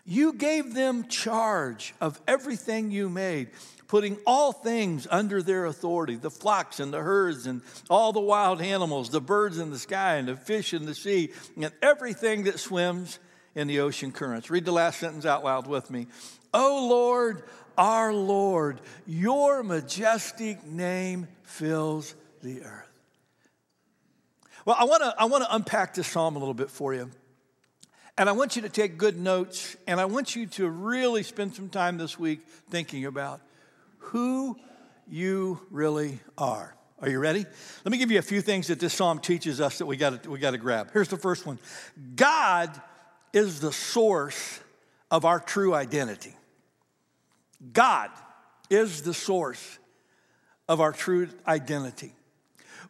You 0.07 0.33
gave 0.33 0.73
them 0.73 1.09
charge 1.09 1.95
of 2.01 2.21
everything 2.29 2.93
you 2.93 3.09
made, 3.09 3.51
putting 3.89 4.19
all 4.25 4.53
things 4.53 5.09
under 5.11 5.43
their 5.43 5.67
authority 5.67 6.15
the 6.15 6.31
flocks 6.31 6.79
and 6.79 6.93
the 6.93 7.01
herds, 7.01 7.47
and 7.47 7.61
all 7.89 8.13
the 8.13 8.21
wild 8.21 8.63
animals, 8.63 9.11
the 9.11 9.21
birds 9.21 9.59
in 9.59 9.71
the 9.71 9.79
sky, 9.79 10.15
and 10.15 10.29
the 10.29 10.37
fish 10.37 10.73
in 10.73 10.87
the 10.87 10.95
sea, 10.95 11.33
and 11.57 11.73
everything 11.83 12.45
that 12.45 12.61
swims 12.61 13.19
in 13.57 13.67
the 13.67 13.81
ocean 13.81 14.13
currents. 14.13 14.49
Read 14.49 14.65
the 14.65 14.73
last 14.73 15.01
sentence 15.01 15.27
out 15.27 15.43
loud 15.43 15.67
with 15.67 15.91
me. 15.91 16.07
O 16.55 16.87
Lord, 16.89 17.43
our 17.77 18.13
Lord, 18.13 18.81
your 19.07 19.65
majestic 19.65 20.65
name 20.65 21.27
fills 21.43 22.15
the 22.43 22.63
earth. 22.63 22.91
Well, 24.65 24.77
I 24.79 24.85
want 24.85 25.03
to 25.03 25.15
I 25.19 25.25
want 25.25 25.45
to 25.45 25.55
unpack 25.55 25.95
this 25.95 26.07
psalm 26.07 26.37
a 26.37 26.39
little 26.39 26.55
bit 26.55 26.71
for 26.71 26.95
you. 26.95 27.11
And 28.19 28.29
I 28.29 28.33
want 28.33 28.57
you 28.57 28.63
to 28.63 28.69
take 28.69 28.99
good 28.99 29.19
notes 29.19 29.77
and 29.87 29.99
I 29.99 30.05
want 30.05 30.37
you 30.37 30.47
to 30.47 30.69
really 30.69 31.23
spend 31.23 31.55
some 31.55 31.71
time 31.71 31.97
this 31.97 32.19
week 32.19 32.41
thinking 32.69 33.07
about 33.07 33.41
who 33.99 34.59
you 35.09 35.61
really 35.71 36.21
are. 36.37 36.75
Are 37.01 37.09
you 37.09 37.19
ready? 37.19 37.47
Let 37.85 37.93
me 37.93 37.97
give 37.97 38.11
you 38.11 38.19
a 38.19 38.23
few 38.23 38.43
things 38.43 38.67
that 38.67 38.79
this 38.79 38.93
psalm 38.93 39.21
teaches 39.21 39.61
us 39.61 39.79
that 39.79 39.87
we 39.87 39.97
got 39.97 40.27
we 40.27 40.39
got 40.39 40.51
to 40.51 40.59
grab. 40.59 40.91
Here's 40.93 41.09
the 41.09 41.17
first 41.17 41.47
one. 41.47 41.59
God 42.15 42.71
is 43.33 43.61
the 43.61 43.73
source 43.73 44.61
of 45.11 45.25
our 45.25 45.41
true 45.41 45.75
identity. 45.75 46.37
God 47.73 48.11
is 48.69 49.03
the 49.03 49.15
source 49.15 49.79
of 50.69 50.81
our 50.81 50.93
true 50.93 51.29
identity 51.47 52.13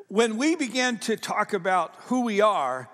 when 0.08 0.36
we 0.36 0.56
begin 0.56 0.98
to 0.98 1.16
talk 1.16 1.52
about 1.52 1.94
who 2.06 2.22
we 2.22 2.40
are, 2.40 2.88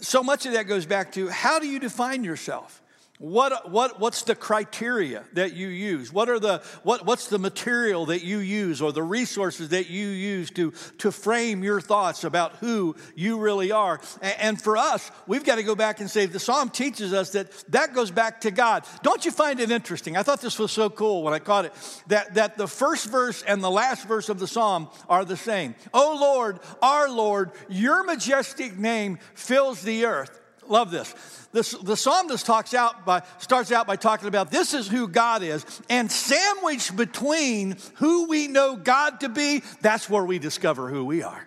so 0.00 0.22
much 0.22 0.46
of 0.46 0.52
that 0.52 0.64
goes 0.64 0.86
back 0.86 1.12
to 1.12 1.28
how 1.28 1.58
do 1.58 1.66
you 1.66 1.78
define 1.78 2.24
yourself? 2.24 2.82
What, 3.20 3.70
what, 3.70 4.00
what's 4.00 4.22
the 4.22 4.34
criteria 4.34 5.24
that 5.34 5.52
you 5.52 5.68
use? 5.68 6.10
What 6.10 6.30
are 6.30 6.38
the, 6.38 6.62
what, 6.84 7.04
what's 7.04 7.26
the 7.26 7.38
material 7.38 8.06
that 8.06 8.24
you 8.24 8.38
use 8.38 8.80
or 8.80 8.92
the 8.92 9.02
resources 9.02 9.68
that 9.68 9.90
you 9.90 10.08
use 10.08 10.50
to, 10.52 10.72
to 10.96 11.12
frame 11.12 11.62
your 11.62 11.82
thoughts 11.82 12.24
about 12.24 12.54
who 12.56 12.96
you 13.14 13.38
really 13.38 13.72
are? 13.72 14.00
And, 14.22 14.36
and 14.40 14.62
for 14.62 14.78
us, 14.78 15.10
we've 15.26 15.44
got 15.44 15.56
to 15.56 15.62
go 15.62 15.74
back 15.74 16.00
and 16.00 16.08
say 16.08 16.24
the 16.24 16.40
psalm 16.40 16.70
teaches 16.70 17.12
us 17.12 17.32
that 17.32 17.52
that 17.68 17.92
goes 17.92 18.10
back 18.10 18.40
to 18.40 18.50
God. 18.50 18.86
Don't 19.02 19.22
you 19.26 19.32
find 19.32 19.60
it 19.60 19.70
interesting? 19.70 20.16
I 20.16 20.22
thought 20.22 20.40
this 20.40 20.58
was 20.58 20.72
so 20.72 20.88
cool 20.88 21.22
when 21.22 21.34
I 21.34 21.40
caught 21.40 21.66
it 21.66 21.74
that, 22.06 22.32
that 22.36 22.56
the 22.56 22.66
first 22.66 23.10
verse 23.10 23.42
and 23.42 23.62
the 23.62 23.70
last 23.70 24.08
verse 24.08 24.30
of 24.30 24.38
the 24.38 24.48
psalm 24.48 24.88
are 25.10 25.26
the 25.26 25.36
same. 25.36 25.74
Oh 25.92 26.16
Lord, 26.18 26.58
our 26.80 27.10
Lord, 27.10 27.50
your 27.68 28.02
majestic 28.02 28.78
name 28.78 29.18
fills 29.34 29.82
the 29.82 30.06
earth. 30.06 30.40
Love 30.68 30.90
this. 30.90 31.14
this 31.52 31.72
the 31.72 31.96
psalmist 31.96 32.46
talks 32.46 32.74
out 32.74 33.04
by, 33.04 33.22
starts 33.38 33.72
out 33.72 33.86
by 33.86 33.96
talking 33.96 34.28
about 34.28 34.50
this 34.50 34.74
is 34.74 34.88
who 34.88 35.08
God 35.08 35.42
is. 35.42 35.64
And 35.88 36.10
sandwiched 36.10 36.96
between 36.96 37.76
who 37.96 38.28
we 38.28 38.46
know 38.46 38.76
God 38.76 39.20
to 39.20 39.28
be, 39.28 39.62
that's 39.80 40.08
where 40.08 40.24
we 40.24 40.38
discover 40.38 40.88
who 40.88 41.04
we 41.04 41.22
are. 41.22 41.46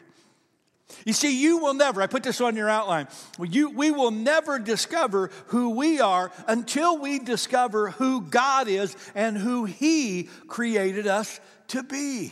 You 1.05 1.13
see, 1.13 1.37
you 1.41 1.57
will 1.57 1.73
never, 1.73 2.01
I 2.01 2.07
put 2.07 2.23
this 2.23 2.39
on 2.39 2.55
your 2.55 2.69
outline, 2.69 3.07
you, 3.41 3.69
we 3.69 3.91
will 3.91 4.11
never 4.11 4.59
discover 4.59 5.31
who 5.47 5.71
we 5.71 5.99
are 5.99 6.31
until 6.47 6.97
we 6.97 7.19
discover 7.19 7.91
who 7.91 8.21
God 8.21 8.67
is 8.67 8.95
and 9.15 9.37
who 9.37 9.65
He 9.65 10.29
created 10.47 11.07
us 11.07 11.39
to 11.69 11.83
be. 11.83 12.31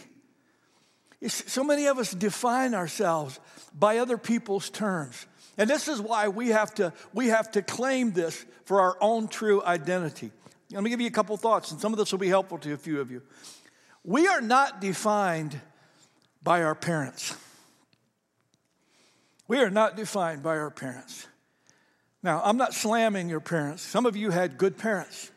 So 1.27 1.63
many 1.63 1.85
of 1.85 1.99
us 1.99 2.11
define 2.11 2.73
ourselves 2.73 3.39
by 3.77 3.97
other 3.97 4.17
people's 4.17 4.69
terms. 4.69 5.27
And 5.61 5.69
this 5.69 5.87
is 5.87 6.01
why 6.01 6.27
we 6.27 6.47
have 6.47 6.73
to, 6.75 6.91
we 7.13 7.27
have 7.27 7.51
to 7.51 7.61
claim 7.61 8.13
this 8.13 8.47
for 8.65 8.81
our 8.81 8.97
own 8.99 9.27
true 9.27 9.63
identity. 9.63 10.31
Let 10.71 10.81
me 10.81 10.89
give 10.89 10.99
you 10.99 11.05
a 11.05 11.11
couple 11.11 11.37
thoughts, 11.37 11.69
and 11.69 11.79
some 11.79 11.93
of 11.93 11.99
this 11.99 12.11
will 12.11 12.17
be 12.17 12.29
helpful 12.29 12.57
to 12.57 12.73
a 12.73 12.77
few 12.77 12.99
of 12.99 13.11
you. 13.11 13.21
We 14.03 14.27
are 14.27 14.41
not 14.41 14.81
defined 14.81 15.61
by 16.41 16.63
our 16.63 16.73
parents. 16.73 17.37
We 19.47 19.59
are 19.59 19.69
not 19.69 19.95
defined 19.95 20.41
by 20.41 20.57
our 20.57 20.71
parents. 20.71 21.27
Now, 22.23 22.41
I'm 22.43 22.57
not 22.57 22.73
slamming 22.73 23.29
your 23.29 23.39
parents. 23.39 23.83
Some 23.83 24.07
of 24.07 24.15
you 24.15 24.31
had 24.31 24.57
good 24.57 24.79
parents. 24.79 25.29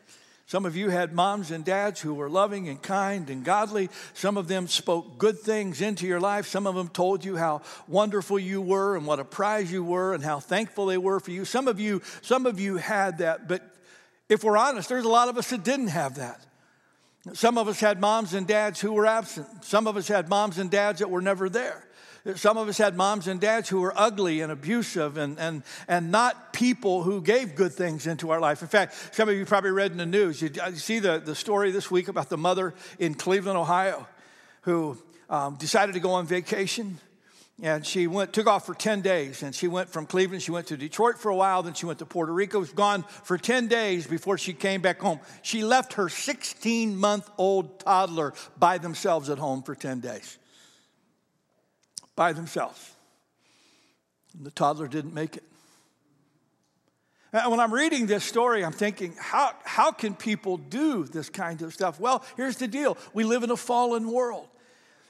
Some 0.47 0.65
of 0.65 0.75
you 0.75 0.89
had 0.89 1.11
moms 1.11 1.49
and 1.49 1.65
dads 1.65 1.99
who 1.99 2.13
were 2.13 2.29
loving 2.29 2.69
and 2.69 2.79
kind 2.79 3.31
and 3.31 3.43
godly. 3.43 3.89
Some 4.13 4.37
of 4.37 4.47
them 4.47 4.67
spoke 4.67 5.17
good 5.17 5.39
things 5.39 5.81
into 5.81 6.05
your 6.05 6.19
life. 6.19 6.45
Some 6.45 6.67
of 6.67 6.75
them 6.75 6.87
told 6.87 7.25
you 7.25 7.35
how 7.35 7.63
wonderful 7.87 8.37
you 8.37 8.61
were 8.61 8.95
and 8.95 9.07
what 9.07 9.19
a 9.19 9.25
prize 9.25 9.71
you 9.71 9.83
were 9.83 10.13
and 10.13 10.23
how 10.23 10.39
thankful 10.39 10.85
they 10.85 10.99
were 10.99 11.19
for 11.19 11.31
you. 11.31 11.45
Some 11.45 11.67
of 11.67 11.79
you, 11.79 12.03
some 12.21 12.45
of 12.45 12.59
you 12.59 12.77
had 12.77 13.17
that, 13.19 13.47
but 13.47 13.63
if 14.29 14.43
we're 14.43 14.57
honest, 14.57 14.87
there's 14.87 15.05
a 15.05 15.09
lot 15.09 15.29
of 15.29 15.37
us 15.37 15.49
that 15.49 15.63
didn't 15.63 15.87
have 15.87 16.15
that. 16.15 16.45
Some 17.33 17.57
of 17.57 17.67
us 17.67 17.79
had 17.79 17.99
moms 17.99 18.35
and 18.35 18.45
dads 18.45 18.79
who 18.79 18.93
were 18.93 19.07
absent. 19.07 19.65
Some 19.65 19.87
of 19.87 19.97
us 19.97 20.07
had 20.07 20.29
moms 20.29 20.59
and 20.59 20.69
dads 20.69 20.99
that 20.99 21.09
were 21.09 21.21
never 21.21 21.49
there. 21.49 21.84
Some 22.33 22.57
of 22.57 22.67
us 22.67 22.79
had 22.79 22.97
moms 22.97 23.27
and 23.27 23.39
dads 23.39 23.69
who 23.69 23.81
were 23.81 23.93
ugly 23.95 24.41
and 24.41 24.51
abusive 24.51 25.15
and, 25.17 25.37
and, 25.39 25.61
and 25.87 26.11
not 26.11 26.53
people 26.53 27.03
who 27.03 27.21
gave 27.21 27.53
good 27.53 27.71
things 27.71 28.07
into 28.07 28.31
our 28.31 28.39
life. 28.39 28.63
In 28.63 28.67
fact, 28.67 29.13
some 29.13 29.29
of 29.29 29.35
you 29.35 29.45
probably 29.45 29.69
read 29.69 29.91
in 29.91 29.97
the 29.97 30.07
news, 30.07 30.41
you, 30.41 30.49
you 30.51 30.75
see 30.77 30.97
the, 30.97 31.19
the 31.19 31.35
story 31.35 31.69
this 31.69 31.91
week 31.91 32.07
about 32.07 32.29
the 32.29 32.37
mother 32.37 32.73
in 32.97 33.13
Cleveland, 33.13 33.59
Ohio, 33.59 34.07
who 34.61 34.97
um, 35.29 35.55
decided 35.55 35.93
to 35.93 35.99
go 35.99 36.13
on 36.13 36.25
vacation. 36.25 36.97
And 37.61 37.85
she 37.85 38.07
went 38.07 38.33
took 38.33 38.47
off 38.47 38.65
for 38.65 38.73
10 38.73 39.01
days. 39.01 39.43
And 39.43 39.53
she 39.53 39.67
went 39.67 39.89
from 39.89 40.07
cleveland 40.07 40.41
she 40.41 40.51
went 40.51 40.67
to 40.67 40.77
detroit 40.77 41.19
for 41.19 41.29
a 41.29 41.35
while 41.35 41.63
then 41.63 41.73
she 41.73 41.85
went 41.85 41.99
to 41.99 42.05
puerto 42.05 42.33
rico 42.33 42.59
was 42.59 42.71
gone 42.71 43.03
for 43.03 43.37
10 43.37 43.67
days 43.67 44.07
before 44.07 44.37
she 44.37 44.51
came 44.51 44.81
back 44.81 44.99
home. 44.99 45.21
She 45.41 45.63
left 45.63 45.93
her 45.93 46.09
16 46.09 46.97
month 46.97 47.29
old 47.37 47.79
toddler 47.79 48.33
by 48.57 48.77
themselves 48.77 49.29
at 49.29 49.37
home 49.37 49.63
for 49.63 49.73
10 49.73 50.01
days 50.01 50.37
by 52.15 52.33
themselves 52.33 52.91
and 54.35 54.45
the 54.45 54.51
toddler 54.51 54.87
didn't 54.87 55.13
make 55.13 55.37
it 55.37 55.43
and 57.35 57.51
when 57.51 57.59
I'm 57.59 57.73
reading 57.73 58.05
this 58.05 58.23
story, 58.23 58.63
I'm 58.63 58.71
thinking, 58.71 59.13
how, 59.19 59.51
how 59.65 59.91
can 59.91 60.15
people 60.15 60.55
do 60.55 61.03
this 61.03 61.29
kind 61.29 61.61
of 61.63 61.73
stuff? 61.73 61.99
Well, 61.99 62.23
here's 62.37 62.55
the 62.55 62.67
deal 62.67 62.97
we 63.13 63.25
live 63.25 63.43
in 63.43 63.51
a 63.51 63.57
fallen 63.57 64.09
world. 64.09 64.47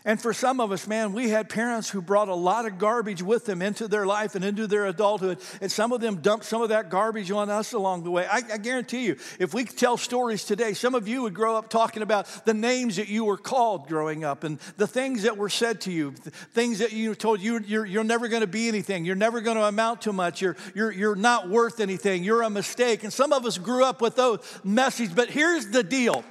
And 0.06 0.22
for 0.22 0.34
some 0.34 0.60
of 0.60 0.72
us, 0.72 0.86
man, 0.86 1.14
we 1.14 1.30
had 1.30 1.50
parents 1.50 1.90
who 1.90 2.00
brought 2.00 2.30
a 2.30 2.36
lot 2.36 2.68
of 2.68 2.78
garbage 2.78 3.24
with 3.24 3.46
them 3.46 3.64
into 3.64 3.88
their 3.88 4.06
life 4.06 4.36
and 4.36 4.46
into 4.46 4.68
their 4.68 4.86
adulthood. 4.86 5.40
And 5.62 5.72
some 5.72 5.92
of 5.92 6.00
them 6.00 6.18
dumped 6.18 6.46
some 6.46 6.62
of 6.62 6.70
that 6.70 6.92
garbage 6.92 7.32
on 7.32 7.50
us 7.50 7.74
along 7.74 8.04
the 8.04 8.12
way. 8.12 8.28
I, 8.28 8.44
I, 8.54 8.58
guarantee 8.60 9.06
you, 9.06 9.18
if 9.40 9.56
we 9.56 9.64
could 9.64 9.78
tell 9.78 9.98
stories 9.98 10.46
today, 10.46 10.74
some 10.76 10.94
of 10.94 11.08
you 11.08 11.24
would 11.24 11.34
grow 11.34 11.58
up 11.58 11.72
talking 11.72 12.04
about 12.04 12.28
the 12.46 12.54
names 12.54 12.98
that 12.98 13.08
you 13.08 13.26
were 13.26 13.38
called 13.38 13.88
growing 13.88 14.24
up 14.24 14.44
and 14.44 14.60
the 14.78 14.86
things 14.86 15.24
that 15.24 15.38
were 15.38 15.50
said 15.50 15.82
to 15.82 15.92
you, 15.92 16.12
things 16.12 16.80
that 16.80 16.94
you 16.94 17.10
were 17.10 17.16
told 17.16 17.42
you, 17.42 17.60
you're, 17.66 17.86
you're 17.86 18.04
never 18.04 18.28
going 18.28 18.42
to 18.42 18.48
be 18.48 18.68
anything. 18.68 19.06
You're 19.06 19.16
never 19.16 19.42
going 19.42 19.58
to 19.58 19.64
amount 19.64 20.04
to 20.04 20.14
much. 20.14 20.40
You're, 20.40 20.56
you're, 20.76 20.92
you're 20.92 21.16
not 21.16 21.50
worth 21.50 21.80
anything. 21.80 22.24
You're 22.24 22.44
a 22.44 22.50
mistake. 22.52 23.04
And 23.04 23.12
some 23.12 23.34
of 23.34 23.44
us 23.44 23.58
grew 23.58 23.84
up 23.84 24.02
with 24.02 24.16
those 24.16 24.40
messages. 24.64 25.16
But 25.16 25.32
here's 25.32 25.68
the 25.68 25.82
deal 25.82 26.24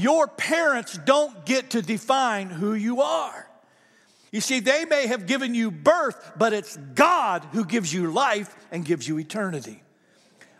your 0.00 0.26
parents 0.26 0.98
don't 1.04 1.44
get 1.46 1.70
to 1.70 1.82
define 1.82 2.50
who 2.50 2.74
you 2.74 3.02
are. 3.02 3.48
You 4.32 4.40
see, 4.40 4.60
they 4.60 4.84
may 4.84 5.06
have 5.06 5.26
given 5.26 5.54
you 5.54 5.70
birth, 5.70 6.32
but 6.36 6.52
it's 6.52 6.76
God 6.76 7.46
who 7.52 7.64
gives 7.64 7.92
you 7.92 8.10
life 8.10 8.54
and 8.72 8.84
gives 8.84 9.06
you 9.06 9.18
eternity. 9.18 9.80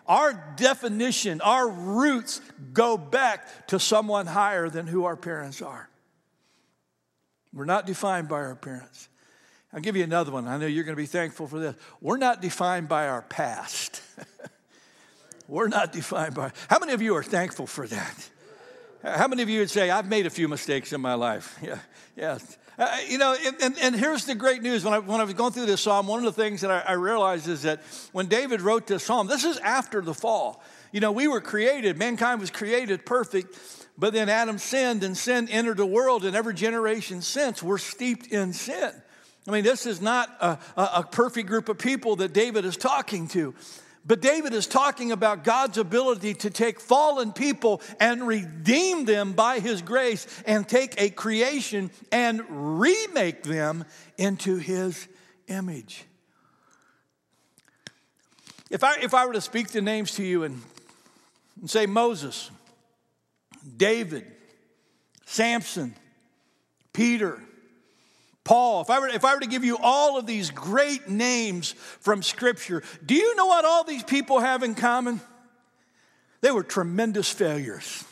Our 0.06 0.32
definition, 0.56 1.40
our 1.40 1.68
roots 1.68 2.40
go 2.72 2.96
back 2.96 3.66
to 3.68 3.80
someone 3.80 4.26
higher 4.26 4.68
than 4.68 4.86
who 4.86 5.04
our 5.04 5.16
parents 5.16 5.60
are. 5.62 5.88
We're 7.52 7.64
not 7.64 7.86
defined 7.86 8.28
by 8.28 8.42
our 8.42 8.54
parents. 8.54 9.08
I'll 9.72 9.80
give 9.80 9.96
you 9.96 10.04
another 10.04 10.30
one. 10.30 10.46
I 10.46 10.56
know 10.56 10.66
you're 10.66 10.84
going 10.84 10.96
to 10.96 11.02
be 11.02 11.06
thankful 11.06 11.48
for 11.48 11.58
this. 11.58 11.74
We're 12.00 12.16
not 12.16 12.40
defined 12.40 12.88
by 12.88 13.08
our 13.08 13.22
past. 13.22 14.02
We're 15.48 15.68
not 15.68 15.92
defined 15.92 16.34
by. 16.34 16.52
How 16.68 16.78
many 16.78 16.92
of 16.92 17.02
you 17.02 17.16
are 17.16 17.22
thankful 17.22 17.66
for 17.66 17.86
that? 17.88 18.30
How 19.04 19.28
many 19.28 19.42
of 19.42 19.50
you 19.50 19.60
would 19.60 19.70
say, 19.70 19.90
I've 19.90 20.08
made 20.08 20.24
a 20.24 20.30
few 20.30 20.48
mistakes 20.48 20.92
in 20.94 21.00
my 21.00 21.14
life? 21.14 21.58
Yeah, 21.62 21.78
yeah. 22.16 22.38
Uh, 22.78 22.96
you 23.08 23.18
know, 23.18 23.36
and, 23.62 23.76
and, 23.80 23.94
here's 23.94 24.24
the 24.24 24.34
great 24.34 24.62
news. 24.62 24.84
When 24.84 24.94
I, 24.94 24.98
when 24.98 25.20
I 25.20 25.24
was 25.24 25.34
going 25.34 25.52
through 25.52 25.66
this 25.66 25.80
psalm, 25.80 26.06
one 26.06 26.24
of 26.24 26.34
the 26.34 26.42
things 26.42 26.62
that 26.62 26.70
I, 26.70 26.80
I 26.80 26.92
realized 26.92 27.46
is 27.46 27.62
that 27.62 27.82
when 28.12 28.26
David 28.26 28.60
wrote 28.60 28.86
this 28.86 29.04
psalm, 29.04 29.26
this 29.26 29.44
is 29.44 29.58
after 29.58 30.00
the 30.00 30.14
fall. 30.14 30.62
You 30.90 31.00
know, 31.00 31.12
we 31.12 31.28
were 31.28 31.40
created, 31.40 31.98
mankind 31.98 32.40
was 32.40 32.50
created 32.50 33.06
perfect, 33.06 33.56
but 33.96 34.12
then 34.12 34.28
Adam 34.28 34.58
sinned 34.58 35.04
and 35.04 35.16
sin 35.16 35.48
entered 35.48 35.76
the 35.76 35.86
world, 35.86 36.24
and 36.24 36.34
every 36.34 36.54
generation 36.54 37.22
since 37.22 37.62
we're 37.62 37.78
steeped 37.78 38.28
in 38.28 38.52
sin. 38.52 38.90
I 39.46 39.50
mean, 39.50 39.64
this 39.64 39.86
is 39.86 40.00
not 40.00 40.30
a, 40.40 40.58
a, 40.76 41.02
perfect 41.02 41.48
group 41.48 41.68
of 41.68 41.78
people 41.78 42.16
that 42.16 42.32
David 42.32 42.64
is 42.64 42.76
talking 42.76 43.28
to. 43.28 43.54
But 44.06 44.20
David 44.20 44.52
is 44.52 44.66
talking 44.66 45.12
about 45.12 45.44
God's 45.44 45.78
ability 45.78 46.34
to 46.34 46.50
take 46.50 46.78
fallen 46.78 47.32
people 47.32 47.80
and 47.98 48.26
redeem 48.26 49.06
them 49.06 49.32
by 49.32 49.60
his 49.60 49.80
grace 49.80 50.26
and 50.46 50.68
take 50.68 51.00
a 51.00 51.08
creation 51.08 51.90
and 52.12 52.42
remake 52.78 53.44
them 53.44 53.84
into 54.18 54.56
his 54.56 55.08
image. 55.48 56.04
If 58.70 58.84
I, 58.84 58.96
if 59.00 59.14
I 59.14 59.24
were 59.26 59.32
to 59.32 59.40
speak 59.40 59.68
the 59.68 59.80
names 59.80 60.12
to 60.16 60.24
you 60.24 60.44
and, 60.44 60.60
and 61.60 61.70
say 61.70 61.86
Moses, 61.86 62.50
David, 63.76 64.26
Samson, 65.24 65.94
Peter, 66.92 67.40
Paul, 68.44 68.82
if 68.82 68.90
I, 68.90 69.00
were, 69.00 69.08
if 69.08 69.24
I 69.24 69.34
were 69.34 69.40
to 69.40 69.46
give 69.46 69.64
you 69.64 69.78
all 69.80 70.18
of 70.18 70.26
these 70.26 70.50
great 70.50 71.08
names 71.08 71.72
from 72.00 72.22
Scripture, 72.22 72.82
do 73.04 73.14
you 73.14 73.34
know 73.36 73.46
what 73.46 73.64
all 73.64 73.84
these 73.84 74.02
people 74.02 74.38
have 74.40 74.62
in 74.62 74.74
common? 74.74 75.20
They 76.42 76.50
were 76.50 76.62
tremendous 76.62 77.30
failures. 77.30 78.04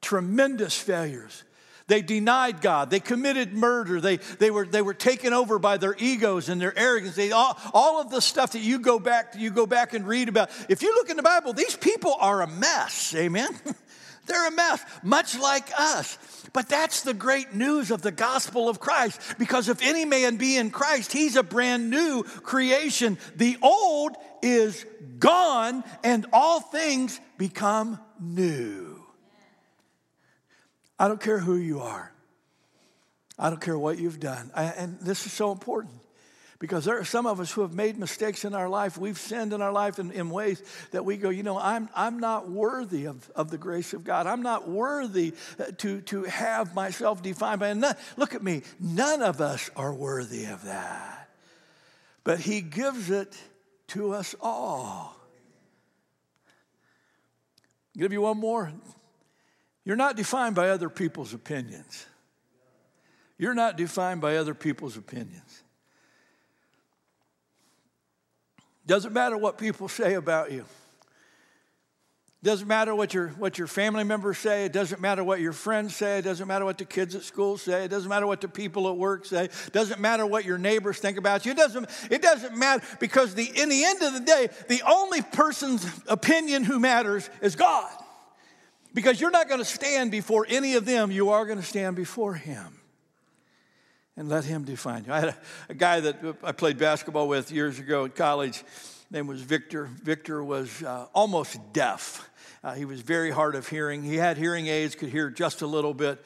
Tremendous 0.00 0.76
failures. 0.76 1.44
They 1.86 2.02
denied 2.02 2.60
God. 2.60 2.90
They 2.90 3.00
committed 3.00 3.52
murder. 3.52 4.00
They, 4.00 4.16
they, 4.16 4.50
were, 4.50 4.66
they 4.66 4.82
were 4.82 4.94
taken 4.94 5.32
over 5.32 5.58
by 5.58 5.76
their 5.76 5.94
egos 5.98 6.48
and 6.48 6.60
their 6.60 6.76
arrogance. 6.76 7.14
They, 7.14 7.32
all, 7.32 7.56
all 7.72 8.00
of 8.00 8.10
the 8.10 8.20
stuff 8.20 8.52
that 8.52 8.60
you 8.60 8.78
go 8.78 8.98
back 8.98 9.34
you 9.36 9.50
go 9.50 9.66
back 9.66 9.92
and 9.92 10.06
read 10.06 10.28
about. 10.28 10.50
If 10.68 10.82
you 10.82 10.94
look 10.94 11.10
in 11.10 11.16
the 11.16 11.22
Bible, 11.22 11.52
these 11.52 11.76
people 11.76 12.16
are 12.20 12.42
a 12.42 12.46
mess. 12.46 13.14
Amen. 13.16 13.48
They're 14.30 14.46
a 14.46 14.52
mess, 14.52 14.84
much 15.02 15.36
like 15.36 15.70
us. 15.76 16.16
But 16.52 16.68
that's 16.68 17.02
the 17.02 17.14
great 17.14 17.52
news 17.52 17.90
of 17.90 18.00
the 18.00 18.12
gospel 18.12 18.68
of 18.68 18.78
Christ 18.78 19.20
because 19.38 19.68
if 19.68 19.82
any 19.82 20.04
man 20.04 20.36
be 20.36 20.56
in 20.56 20.70
Christ, 20.70 21.12
he's 21.12 21.34
a 21.34 21.42
brand 21.42 21.90
new 21.90 22.22
creation. 22.22 23.18
The 23.34 23.56
old 23.60 24.16
is 24.40 24.86
gone 25.18 25.82
and 26.04 26.26
all 26.32 26.60
things 26.60 27.20
become 27.38 27.98
new. 28.20 29.02
I 30.96 31.08
don't 31.08 31.20
care 31.20 31.38
who 31.38 31.56
you 31.56 31.80
are, 31.80 32.12
I 33.36 33.50
don't 33.50 33.60
care 33.60 33.78
what 33.78 33.98
you've 33.98 34.20
done. 34.20 34.52
I, 34.54 34.64
and 34.64 34.98
this 35.00 35.26
is 35.26 35.32
so 35.32 35.50
important. 35.50 35.99
Because 36.60 36.84
there 36.84 36.98
are 36.98 37.06
some 37.06 37.26
of 37.26 37.40
us 37.40 37.50
who 37.50 37.62
have 37.62 37.72
made 37.72 37.98
mistakes 37.98 38.44
in 38.44 38.54
our 38.54 38.68
life. 38.68 38.98
We've 38.98 39.18
sinned 39.18 39.54
in 39.54 39.62
our 39.62 39.72
life 39.72 39.98
in, 39.98 40.12
in 40.12 40.28
ways 40.28 40.62
that 40.90 41.06
we 41.06 41.16
go, 41.16 41.30
you 41.30 41.42
know, 41.42 41.58
I'm, 41.58 41.88
I'm 41.96 42.20
not 42.20 42.50
worthy 42.50 43.06
of, 43.06 43.30
of 43.34 43.50
the 43.50 43.56
grace 43.56 43.94
of 43.94 44.04
God. 44.04 44.26
I'm 44.26 44.42
not 44.42 44.68
worthy 44.68 45.32
uh, 45.58 45.64
to, 45.78 46.02
to 46.02 46.24
have 46.24 46.74
myself 46.74 47.22
defined 47.22 47.60
by 47.60 47.72
none. 47.72 47.96
Look 48.18 48.34
at 48.34 48.42
me. 48.42 48.60
None 48.78 49.22
of 49.22 49.40
us 49.40 49.70
are 49.74 49.94
worthy 49.94 50.44
of 50.44 50.64
that. 50.66 51.30
But 52.24 52.40
He 52.40 52.60
gives 52.60 53.10
it 53.10 53.34
to 53.88 54.12
us 54.12 54.34
all. 54.38 55.16
Give 57.96 58.12
you 58.12 58.20
one 58.20 58.36
more. 58.36 58.70
You're 59.86 59.96
not 59.96 60.14
defined 60.14 60.56
by 60.56 60.68
other 60.68 60.90
people's 60.90 61.32
opinions. 61.32 62.04
You're 63.38 63.54
not 63.54 63.78
defined 63.78 64.20
by 64.20 64.36
other 64.36 64.54
people's 64.54 64.98
opinions. 64.98 65.62
Doesn't 68.90 69.12
matter 69.12 69.38
what 69.38 69.56
people 69.56 69.86
say 69.86 70.14
about 70.14 70.50
you. 70.50 70.64
Doesn't 72.42 72.66
matter 72.66 72.92
what 72.92 73.14
your, 73.14 73.28
what 73.28 73.56
your 73.56 73.68
family 73.68 74.02
members 74.02 74.38
say. 74.38 74.64
It 74.64 74.72
doesn't 74.72 75.00
matter 75.00 75.22
what 75.22 75.38
your 75.38 75.52
friends 75.52 75.94
say. 75.94 76.18
It 76.18 76.22
doesn't 76.22 76.48
matter 76.48 76.64
what 76.64 76.76
the 76.76 76.84
kids 76.84 77.14
at 77.14 77.22
school 77.22 77.56
say. 77.56 77.84
It 77.84 77.88
doesn't 77.88 78.08
matter 78.08 78.26
what 78.26 78.40
the 78.40 78.48
people 78.48 78.88
at 78.88 78.96
work 78.96 79.26
say. 79.26 79.44
It 79.44 79.72
doesn't 79.72 80.00
matter 80.00 80.26
what 80.26 80.44
your 80.44 80.58
neighbors 80.58 80.98
think 80.98 81.18
about 81.18 81.46
you. 81.46 81.52
It 81.52 81.56
doesn't, 81.56 81.88
it 82.10 82.20
doesn't 82.20 82.56
matter 82.58 82.84
because 82.98 83.36
the, 83.36 83.44
in 83.44 83.68
the 83.68 83.84
end 83.84 84.02
of 84.02 84.12
the 84.12 84.20
day, 84.22 84.48
the 84.66 84.82
only 84.84 85.22
person's 85.22 85.86
opinion 86.08 86.64
who 86.64 86.80
matters 86.80 87.30
is 87.40 87.54
God. 87.54 87.92
Because 88.92 89.20
you're 89.20 89.30
not 89.30 89.46
going 89.46 89.60
to 89.60 89.64
stand 89.64 90.10
before 90.10 90.46
any 90.48 90.74
of 90.74 90.84
them, 90.84 91.12
you 91.12 91.30
are 91.30 91.46
going 91.46 91.60
to 91.60 91.64
stand 91.64 91.94
before 91.94 92.34
Him 92.34 92.79
and 94.20 94.28
let 94.28 94.44
him 94.44 94.64
define 94.64 95.04
you. 95.06 95.14
I 95.14 95.20
had 95.20 95.28
a, 95.30 95.36
a, 95.70 95.74
guy 95.74 96.00
that 96.00 96.36
I 96.44 96.52
played 96.52 96.76
basketball 96.76 97.26
with 97.26 97.50
years 97.50 97.78
ago 97.78 98.04
at 98.04 98.14
college. 98.14 98.62
Name 99.10 99.26
was 99.26 99.40
Victor. 99.40 99.86
Victor 99.86 100.44
was 100.44 100.82
uh, 100.82 101.06
almost 101.14 101.58
deaf. 101.72 102.28
Uh, 102.62 102.74
he 102.74 102.84
was 102.84 103.00
very 103.00 103.30
hard 103.30 103.54
of 103.54 103.66
hearing. 103.66 104.02
He 104.02 104.16
had 104.16 104.36
hearing 104.36 104.66
aids, 104.66 104.94
could 104.94 105.08
hear 105.08 105.30
just 105.30 105.62
a 105.62 105.66
little 105.66 105.94
bit. 105.94 106.22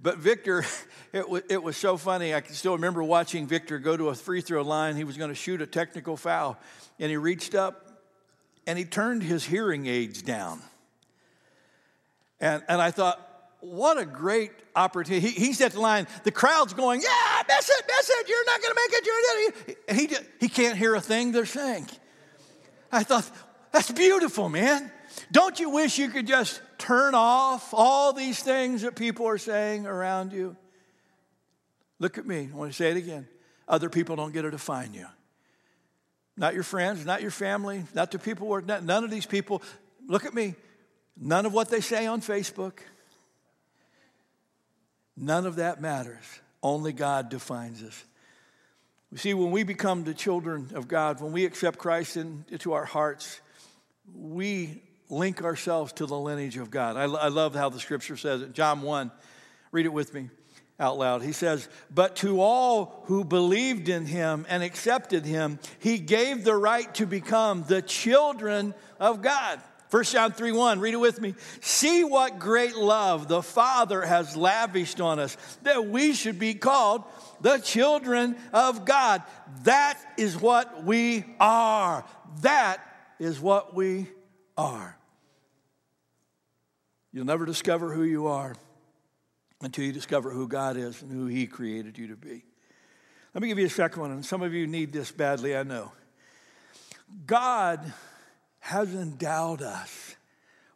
But 0.00 0.16
Victor, 0.16 0.64
it, 1.12 1.20
w- 1.20 1.42
it 1.50 1.62
was 1.62 1.76
so 1.76 1.98
funny. 1.98 2.34
I 2.34 2.40
can 2.40 2.54
still 2.54 2.76
remember 2.76 3.02
watching 3.02 3.46
Victor 3.46 3.78
go 3.78 3.94
to 3.94 4.08
a 4.08 4.14
free 4.14 4.40
throw 4.40 4.62
line. 4.62 4.96
He 4.96 5.04
was 5.04 5.18
going 5.18 5.28
to 5.28 5.34
shoot 5.34 5.60
a 5.60 5.66
technical 5.66 6.16
foul, 6.16 6.56
and 6.98 7.10
he 7.10 7.18
reached 7.18 7.54
up 7.54 7.90
and 8.66 8.78
he 8.78 8.86
turned 8.86 9.22
his 9.22 9.44
hearing 9.44 9.84
aids 9.84 10.22
down. 10.22 10.62
And, 12.40 12.62
and 12.68 12.80
I 12.80 12.90
thought, 12.90 13.33
what 13.64 13.98
a 13.98 14.04
great 14.04 14.52
opportunity. 14.76 15.26
He, 15.26 15.46
he's 15.46 15.60
at 15.60 15.72
the 15.72 15.80
line, 15.80 16.06
the 16.22 16.30
crowd's 16.30 16.74
going, 16.74 17.00
Yeah, 17.00 17.42
miss 17.48 17.68
it, 17.68 17.84
miss 17.86 18.10
it, 18.10 18.28
you're 18.28 18.44
not 18.44 18.62
gonna 18.62 18.74
make 18.74 18.92
it, 18.92 19.06
you're 19.06 20.06
not. 20.06 20.20
He, 20.40 20.46
he 20.46 20.48
can't 20.48 20.76
hear 20.76 20.94
a 20.94 21.00
thing 21.00 21.32
they're 21.32 21.46
saying. 21.46 21.88
I 22.92 23.02
thought, 23.02 23.30
That's 23.72 23.90
beautiful, 23.90 24.48
man. 24.48 24.90
Don't 25.32 25.58
you 25.58 25.70
wish 25.70 25.98
you 25.98 26.08
could 26.08 26.26
just 26.26 26.60
turn 26.76 27.14
off 27.14 27.72
all 27.72 28.12
these 28.12 28.40
things 28.40 28.82
that 28.82 28.96
people 28.96 29.26
are 29.26 29.38
saying 29.38 29.86
around 29.86 30.32
you? 30.32 30.56
Look 31.98 32.18
at 32.18 32.26
me. 32.26 32.48
I 32.52 32.56
want 32.56 32.72
to 32.72 32.76
say 32.76 32.90
it 32.90 32.96
again. 32.96 33.28
Other 33.66 33.88
people 33.88 34.16
don't 34.16 34.32
get 34.32 34.42
to 34.42 34.50
define 34.50 34.92
you. 34.92 35.06
Not 36.36 36.52
your 36.52 36.64
friends, 36.64 37.06
not 37.06 37.22
your 37.22 37.30
family, 37.30 37.84
not 37.94 38.10
the 38.10 38.18
people 38.18 38.48
who 38.48 38.54
are, 38.54 38.60
none 38.60 39.04
of 39.04 39.10
these 39.10 39.24
people. 39.24 39.62
Look 40.06 40.26
at 40.26 40.34
me. 40.34 40.56
None 41.16 41.46
of 41.46 41.54
what 41.54 41.70
they 41.70 41.80
say 41.80 42.06
on 42.06 42.20
Facebook 42.20 42.80
None 45.16 45.46
of 45.46 45.56
that 45.56 45.80
matters. 45.80 46.24
Only 46.62 46.92
God 46.92 47.28
defines 47.28 47.82
us. 47.82 48.04
See, 49.16 49.34
when 49.34 49.52
we 49.52 49.62
become 49.62 50.02
the 50.02 50.14
children 50.14 50.70
of 50.74 50.88
God, 50.88 51.20
when 51.20 51.32
we 51.32 51.44
accept 51.44 51.78
Christ 51.78 52.16
into 52.16 52.72
our 52.72 52.84
hearts, 52.84 53.40
we 54.12 54.82
link 55.08 55.44
ourselves 55.44 55.92
to 55.94 56.06
the 56.06 56.18
lineage 56.18 56.56
of 56.56 56.70
God. 56.70 56.96
I, 56.96 57.04
I 57.04 57.28
love 57.28 57.54
how 57.54 57.68
the 57.68 57.78
scripture 57.78 58.16
says 58.16 58.42
it. 58.42 58.52
John 58.54 58.82
1, 58.82 59.12
read 59.70 59.86
it 59.86 59.92
with 59.92 60.12
me 60.12 60.30
out 60.80 60.98
loud. 60.98 61.22
He 61.22 61.32
says, 61.32 61.68
But 61.90 62.16
to 62.16 62.40
all 62.40 63.04
who 63.06 63.24
believed 63.24 63.88
in 63.88 64.06
him 64.06 64.46
and 64.48 64.62
accepted 64.62 65.24
him, 65.24 65.58
he 65.78 65.98
gave 65.98 66.44
the 66.44 66.56
right 66.56 66.92
to 66.96 67.06
become 67.06 67.64
the 67.68 67.82
children 67.82 68.74
of 68.98 69.22
God. 69.22 69.60
1 69.94 70.02
John 70.02 70.32
3 70.32 70.50
1, 70.50 70.80
read 70.80 70.94
it 70.94 70.96
with 70.96 71.20
me. 71.20 71.36
See 71.60 72.02
what 72.02 72.40
great 72.40 72.74
love 72.74 73.28
the 73.28 73.44
Father 73.44 74.02
has 74.02 74.36
lavished 74.36 75.00
on 75.00 75.20
us, 75.20 75.36
that 75.62 75.86
we 75.86 76.14
should 76.14 76.36
be 76.36 76.52
called 76.54 77.04
the 77.40 77.58
children 77.58 78.34
of 78.52 78.84
God. 78.84 79.22
That 79.62 79.96
is 80.18 80.36
what 80.36 80.82
we 80.82 81.24
are. 81.38 82.04
That 82.40 82.80
is 83.20 83.38
what 83.38 83.76
we 83.76 84.08
are. 84.56 84.98
You'll 87.12 87.24
never 87.24 87.46
discover 87.46 87.94
who 87.94 88.02
you 88.02 88.26
are 88.26 88.56
until 89.62 89.84
you 89.84 89.92
discover 89.92 90.30
who 90.30 90.48
God 90.48 90.76
is 90.76 91.02
and 91.02 91.12
who 91.12 91.26
He 91.26 91.46
created 91.46 91.98
you 91.98 92.08
to 92.08 92.16
be. 92.16 92.42
Let 93.32 93.42
me 93.42 93.46
give 93.46 93.60
you 93.60 93.66
a 93.66 93.70
second 93.70 94.02
one, 94.02 94.10
and 94.10 94.26
some 94.26 94.42
of 94.42 94.52
you 94.52 94.66
need 94.66 94.92
this 94.92 95.12
badly, 95.12 95.56
I 95.56 95.62
know. 95.62 95.92
God 97.26 97.92
has 98.64 98.94
endowed 98.94 99.60
us 99.60 100.16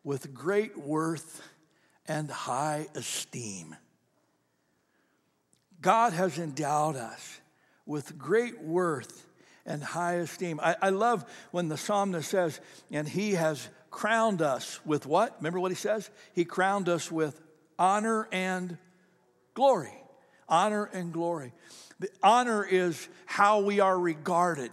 with 0.05 0.35
great 0.35 0.77
worth 0.77 1.43
and 2.07 2.31
high 2.31 2.87
esteem. 2.95 3.75
God 5.81 6.13
has 6.13 6.39
endowed 6.39 6.97
us 6.97 7.41
with 7.87 8.19
great 8.19 8.61
worth 8.61 9.25
and 9.65 9.83
high 9.83 10.17
esteem. 10.17 10.61
I, 10.63 10.77
I, 10.83 10.91
love 10.91 11.25
when 11.51 11.69
the 11.69 11.79
psalmist 11.79 12.29
says, 12.29 12.61
and 12.91 13.09
he 13.09 13.33
has 13.33 13.67
crowned 13.91 14.43
us 14.43 14.85
with 14.85 15.07
what? 15.07 15.37
Remember 15.39 15.59
what 15.59 15.71
he 15.71 15.75
says? 15.75 16.11
He 16.35 16.45
crowned 16.45 16.91
us 16.91 17.11
with 17.11 17.41
honor 17.79 18.29
and 18.31 18.77
glory. 19.55 19.95
Honor 20.47 20.91
and 20.93 21.11
glory. 21.11 21.55
The 22.01 22.11
honor 22.23 22.67
is 22.67 23.09
how 23.25 23.61
we 23.61 23.81
are 23.81 23.99
regarded 23.99 24.73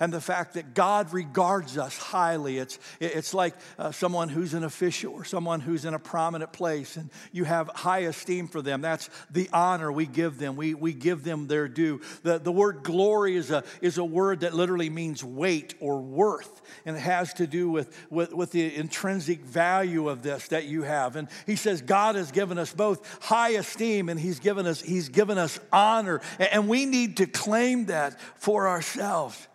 and 0.00 0.12
the 0.12 0.20
fact 0.20 0.54
that 0.54 0.74
God 0.74 1.12
regards 1.12 1.76
us 1.76 1.96
highly. 1.96 2.56
It's, 2.58 2.78
it's 2.98 3.34
like 3.34 3.54
uh, 3.78 3.92
someone 3.92 4.30
who's 4.30 4.54
an 4.54 4.64
official 4.64 5.12
or 5.12 5.24
someone 5.24 5.60
who's 5.60 5.84
in 5.84 5.92
a 5.92 5.98
prominent 5.98 6.52
place 6.52 6.96
and 6.96 7.10
you 7.30 7.44
have 7.44 7.68
high 7.68 8.00
esteem 8.00 8.48
for 8.48 8.62
them. 8.62 8.80
That's 8.80 9.10
the 9.30 9.48
honor 9.52 9.92
we 9.92 10.06
give 10.06 10.38
them. 10.38 10.56
We, 10.56 10.72
we 10.72 10.94
give 10.94 11.22
them 11.22 11.46
their 11.46 11.68
due. 11.68 12.00
The, 12.22 12.38
the 12.38 12.50
word 12.50 12.82
glory 12.82 13.36
is 13.36 13.50
a, 13.50 13.62
is 13.82 13.98
a 13.98 14.04
word 14.04 14.40
that 14.40 14.54
literally 14.54 14.88
means 14.88 15.22
weight 15.22 15.74
or 15.80 16.00
worth, 16.00 16.62
and 16.86 16.96
it 16.96 17.00
has 17.00 17.34
to 17.34 17.46
do 17.46 17.68
with, 17.68 17.94
with, 18.10 18.32
with 18.32 18.52
the 18.52 18.74
intrinsic 18.74 19.40
value 19.40 20.08
of 20.08 20.22
this 20.22 20.48
that 20.48 20.64
you 20.64 20.82
have. 20.82 21.16
And 21.16 21.28
he 21.44 21.56
says 21.56 21.82
God 21.82 22.14
has 22.14 22.32
given 22.32 22.58
us 22.58 22.72
both 22.72 23.22
high 23.22 23.50
esteem 23.50 24.08
and 24.08 24.18
he's 24.18 24.40
given 24.40 24.66
us, 24.66 24.80
he's 24.80 25.10
given 25.10 25.36
us 25.36 25.60
honor, 25.70 26.22
and 26.38 26.68
we 26.68 26.86
need 26.86 27.18
to 27.18 27.26
claim 27.26 27.86
that 27.86 28.18
for 28.36 28.66
ourselves. 28.66 29.46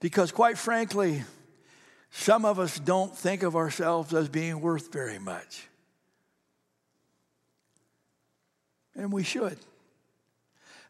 Because, 0.00 0.32
quite 0.32 0.58
frankly, 0.58 1.24
some 2.10 2.44
of 2.44 2.58
us 2.58 2.78
don't 2.78 3.16
think 3.16 3.42
of 3.42 3.56
ourselves 3.56 4.14
as 4.14 4.28
being 4.28 4.60
worth 4.60 4.92
very 4.92 5.18
much. 5.18 5.66
And 8.94 9.12
we 9.12 9.22
should. 9.22 9.58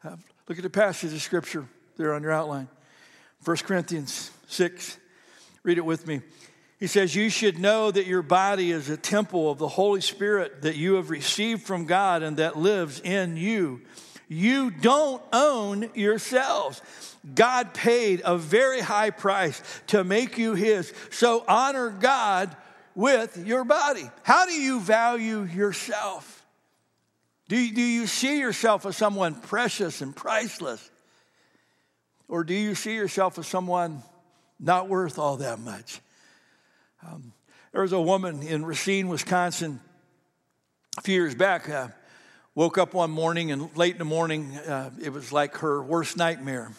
Uh, 0.05 0.17
look 0.49 0.59
at 0.59 0.63
the 0.63 0.71
passage 0.71 1.13
of 1.13 1.21
scripture 1.21 1.67
there 1.97 2.15
on 2.15 2.23
your 2.23 2.33
outline 2.33 2.69
1 3.45 3.57
Corinthians 3.59 4.31
6. 4.49 4.99
Read 5.63 5.79
it 5.79 5.85
with 5.85 6.07
me. 6.07 6.21
He 6.79 6.87
says, 6.87 7.15
You 7.15 7.29
should 7.29 7.59
know 7.59 7.91
that 7.91 8.07
your 8.07 8.23
body 8.23 8.71
is 8.71 8.89
a 8.89 8.97
temple 8.97 9.51
of 9.51 9.59
the 9.59 9.69
Holy 9.69 10.01
Spirit 10.01 10.63
that 10.63 10.77
you 10.77 10.95
have 10.95 11.11
received 11.11 11.63
from 11.63 11.87
God 11.87 12.23
and 12.23 12.37
that 12.37 12.57
lives 12.57 13.01
in 13.01 13.37
you. 13.37 13.83
You 14.29 14.71
don't 14.71 15.23
own 15.33 15.91
yourselves. 15.95 16.83
God 17.35 17.73
paid 17.73 18.21
a 18.25 18.37
very 18.37 18.81
high 18.81 19.11
price 19.11 19.63
to 19.89 20.05
make 20.05 20.37
you 20.37 20.55
His. 20.55 20.93
So 21.11 21.45
honor 21.49 21.91
God 21.91 22.55
with 22.95 23.47
your 23.47 23.65
body. 23.65 24.11
How 24.23 24.45
do 24.45 24.53
you 24.53 24.81
value 24.81 25.45
yourself? 25.45 26.45
Do 27.49 27.57
you, 27.57 27.75
do 27.75 27.81
you 27.81 28.07
see 28.07 28.39
yourself 28.39 28.85
as 28.85 28.97
someone 28.97 29.35
precious 29.35 30.03
and 30.03 30.15
priceless? 30.15 30.91
Or 32.29 32.45
do 32.45 32.53
you 32.53 32.75
see 32.75 32.95
yourself 32.95 33.39
as 33.39 33.47
someone 33.47 34.03
not 34.61 34.89
worth 34.89 35.19
all 35.19 35.39
that 35.39 35.59
much? 35.59 36.01
Um, 37.07 37.33
there 37.73 37.81
was 37.81 37.93
a 37.93 38.01
woman 38.01 38.43
in 38.43 38.67
Racine, 38.67 39.09
Wisconsin, 39.09 39.81
a 40.99 41.01
few 41.01 41.15
years 41.15 41.35
back. 41.35 41.71
Uh, 41.71 41.89
woke 42.59 42.77
up 42.77 42.93
one 42.93 43.13
morning, 43.13 43.53
and 43.53 43.71
late 43.77 43.93
in 43.93 43.99
the 43.99 44.05
morning, 44.05 44.57
uh, 44.57 44.91
it 45.01 45.13
was 45.13 45.31
like 45.31 45.59
her 45.59 45.81
worst 45.81 46.17
nightmare 46.17 46.73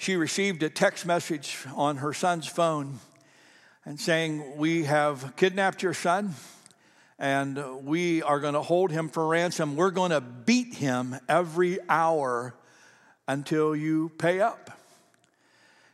she 0.00 0.16
received 0.16 0.62
a 0.62 0.70
text 0.70 1.04
message 1.04 1.58
on 1.74 1.98
her 1.98 2.14
son's 2.14 2.46
phone 2.46 3.00
and 3.84 4.00
saying, 4.00 4.56
We 4.56 4.84
have 4.84 5.34
kidnapped 5.36 5.82
your 5.82 5.92
son 5.92 6.34
and 7.18 7.84
we 7.84 8.22
are 8.22 8.40
going 8.40 8.54
to 8.54 8.62
hold 8.62 8.90
him 8.90 9.10
for 9.10 9.26
ransom. 9.26 9.76
We're 9.76 9.90
going 9.90 10.12
to 10.12 10.22
beat 10.22 10.72
him 10.72 11.16
every 11.28 11.80
hour 11.86 12.54
until 13.28 13.76
you 13.76 14.10
pay 14.16 14.40
up. 14.40 14.70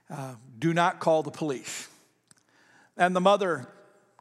Uh, 0.09 0.35
do 0.57 0.73
not 0.73 1.01
call 1.01 1.25
the 1.25 1.33
police. 1.33 1.89
And 2.97 3.17
the 3.17 3.21
mother 3.21 3.67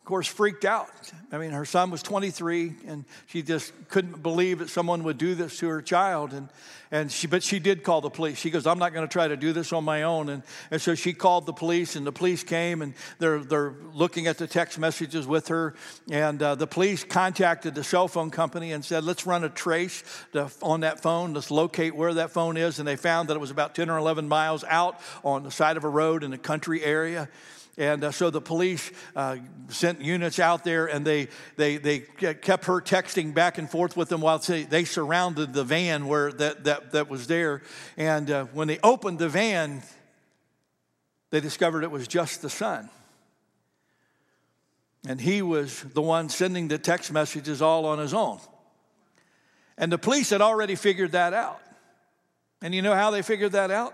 of 0.05 0.09
course, 0.09 0.27
freaked 0.27 0.65
out. 0.65 0.91
I 1.31 1.39
mean, 1.39 1.49
her 1.49 1.65
son 1.65 1.89
was 1.89 2.03
23, 2.03 2.75
and 2.85 3.05
she 3.25 3.41
just 3.41 3.73
couldn't 3.89 4.21
believe 4.21 4.59
that 4.59 4.69
someone 4.69 5.03
would 5.05 5.17
do 5.17 5.33
this 5.33 5.57
to 5.57 5.67
her 5.67 5.81
child. 5.81 6.31
And, 6.31 6.49
and 6.91 7.11
she, 7.11 7.25
but 7.25 7.41
she 7.41 7.57
did 7.57 7.81
call 7.81 8.01
the 8.01 8.11
police. 8.11 8.37
She 8.37 8.51
goes, 8.51 8.67
I'm 8.67 8.77
not 8.77 8.93
going 8.93 9.07
to 9.07 9.11
try 9.11 9.27
to 9.27 9.35
do 9.35 9.51
this 9.51 9.73
on 9.73 9.83
my 9.83 10.03
own. 10.03 10.29
And, 10.29 10.43
and 10.69 10.79
so 10.79 10.93
she 10.93 11.11
called 11.11 11.47
the 11.47 11.53
police, 11.53 11.95
and 11.95 12.05
the 12.05 12.11
police 12.11 12.43
came, 12.43 12.83
and 12.83 12.93
they're, 13.17 13.39
they're 13.39 13.73
looking 13.95 14.27
at 14.27 14.37
the 14.37 14.45
text 14.45 14.77
messages 14.77 15.25
with 15.25 15.47
her. 15.47 15.73
And 16.11 16.39
uh, 16.39 16.53
the 16.53 16.67
police 16.67 17.03
contacted 17.03 17.73
the 17.73 17.83
cell 17.83 18.07
phone 18.07 18.29
company 18.29 18.73
and 18.73 18.85
said, 18.85 19.03
Let's 19.03 19.25
run 19.25 19.43
a 19.43 19.49
trace 19.49 20.03
to, 20.33 20.51
on 20.61 20.81
that 20.81 21.01
phone. 21.01 21.33
Let's 21.33 21.49
locate 21.49 21.95
where 21.95 22.13
that 22.13 22.29
phone 22.29 22.57
is. 22.57 22.77
And 22.77 22.87
they 22.87 22.95
found 22.95 23.29
that 23.29 23.37
it 23.37 23.41
was 23.41 23.49
about 23.49 23.73
10 23.73 23.89
or 23.89 23.97
11 23.97 24.27
miles 24.27 24.63
out 24.65 25.01
on 25.23 25.41
the 25.41 25.49
side 25.49 25.77
of 25.77 25.83
a 25.83 25.89
road 25.89 26.23
in 26.23 26.31
a 26.31 26.37
country 26.37 26.83
area. 26.83 27.27
And 27.77 28.05
uh, 28.05 28.11
so 28.11 28.29
the 28.29 28.41
police 28.41 28.89
uh, 29.15 29.38
sent 29.67 29.99
units 29.99 30.39
out 30.39 30.63
there 30.63 30.85
and 30.85 31.05
they, 31.05 31.27
they, 31.57 31.77
they 31.77 31.99
kept 31.99 32.65
her 32.65 32.79
texting 32.79 33.33
back 33.33 33.57
and 33.57 33.69
forth 33.69 33.97
with 33.97 34.07
them 34.07 34.21
while 34.21 34.39
they, 34.39 34.63
they 34.63 34.85
surrounded 34.85 35.53
the 35.53 35.65
van 35.65 36.07
where 36.07 36.31
that, 36.31 36.63
that, 36.63 36.91
that 36.91 37.09
was 37.09 37.27
there. 37.27 37.61
And 37.97 38.31
uh, 38.31 38.45
when 38.45 38.69
they 38.69 38.79
opened 38.81 39.19
the 39.19 39.27
van, 39.27 39.83
they 41.31 41.41
discovered 41.41 41.83
it 41.83 41.91
was 41.91 42.07
just 42.07 42.41
the 42.41 42.49
son. 42.49 42.89
And 45.05 45.19
he 45.19 45.41
was 45.41 45.83
the 45.83 46.01
one 46.01 46.29
sending 46.29 46.69
the 46.69 46.77
text 46.77 47.11
messages 47.11 47.61
all 47.61 47.85
on 47.85 47.99
his 47.99 48.13
own. 48.13 48.39
And 49.77 49.91
the 49.91 49.97
police 49.97 50.29
had 50.29 50.41
already 50.41 50.75
figured 50.75 51.11
that 51.11 51.33
out. 51.33 51.59
And 52.61 52.73
you 52.73 52.81
know 52.81 52.95
how 52.95 53.11
they 53.11 53.21
figured 53.21 53.51
that 53.51 53.69
out? 53.69 53.93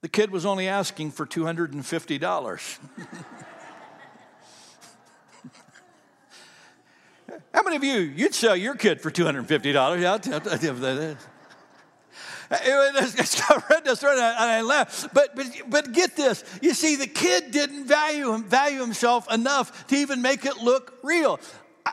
The 0.00 0.08
kid 0.08 0.30
was 0.30 0.46
only 0.46 0.68
asking 0.68 1.10
for 1.10 1.26
$250. 1.26 2.78
How 7.52 7.62
many 7.62 7.76
of 7.76 7.84
you, 7.84 7.98
you'd 7.98 8.34
sell 8.34 8.54
your 8.56 8.76
kid 8.76 9.00
for 9.00 9.10
$250? 9.10 10.00
Yeah, 10.00 10.18
I 12.50 13.62
read 13.70 13.84
this 13.84 14.02
and 14.02 14.20
I 14.20 14.62
laughed. 14.62 15.12
But, 15.12 15.36
but, 15.36 15.46
but 15.68 15.92
get 15.92 16.16
this. 16.16 16.44
You 16.62 16.72
see, 16.72 16.96
the 16.96 17.06
kid 17.06 17.50
didn't 17.50 17.86
value, 17.86 18.38
value 18.38 18.80
himself 18.80 19.30
enough 19.32 19.86
to 19.88 19.96
even 19.96 20.22
make 20.22 20.46
it 20.46 20.56
look 20.58 20.94
real. 21.02 21.40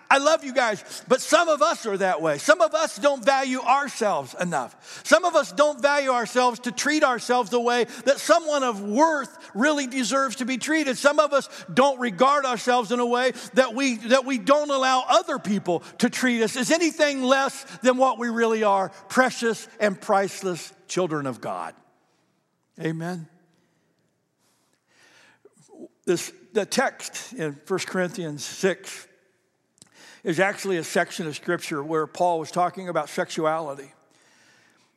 I 0.10 0.18
love 0.18 0.44
you 0.44 0.54
guys, 0.54 1.04
but 1.08 1.22
some 1.22 1.50
of 1.50 1.62
us 1.62 1.86
are 1.86 1.98
that 1.98 2.22
way. 2.22 2.38
Some 2.38 2.62
of 2.62 2.74
us 2.74 2.98
don't 2.98 3.24
value 3.24 3.60
ourselves 3.60 4.36
enough. 4.40 5.02
Some 5.06 5.26
of 5.26 5.36
us 5.36 5.52
don't 5.52 5.82
value 5.82 6.10
ourselves 6.10 6.60
to 6.62 6.72
treat 6.72 7.04
ourselves 7.04 7.50
the 7.50 7.60
way 7.60 7.86
that 8.06 8.20
someone 8.20 8.64
of 8.64 8.82
worth 8.82 9.38
really 9.54 9.88
deserves 9.88 10.38
to 10.38 10.46
be 10.46 10.58
treated. 10.58 10.98
Some 10.98 11.20
of 11.20 11.34
us 11.34 11.50
don't 11.74 12.00
regard 12.00 12.46
ourselves 12.46 12.92
in 12.92 13.00
a 13.00 13.06
way 13.06 13.32
that 13.54 13.76
we, 13.76 13.96
that 13.98 14.26
we 14.26 14.38
don't 14.38 14.70
allow 14.70 15.04
other 15.08 15.40
people 15.40 15.82
to 16.00 16.10
treat 16.10 16.42
us 16.42 16.56
as 16.56 16.72
anything 16.72 17.24
less 17.24 17.64
than 17.82 17.98
what 17.98 18.18
we 18.18 18.30
really 18.30 18.64
are 18.64 18.90
precious 19.10 19.68
and 19.80 20.00
priceless 20.00 20.74
children 20.88 21.26
of 21.26 21.42
God. 21.42 21.74
Amen. 22.80 23.28
This, 26.06 26.32
the 26.54 26.66
text 26.66 27.34
in 27.34 27.58
1 27.68 27.80
Corinthians 27.80 28.44
6 28.44 29.08
is 30.26 30.40
actually 30.40 30.78
a 30.78 30.84
section 30.84 31.28
of 31.28 31.36
scripture 31.36 31.84
where 31.84 32.08
Paul 32.08 32.40
was 32.40 32.50
talking 32.50 32.90
about 32.90 33.10
sexuality. 33.10 33.94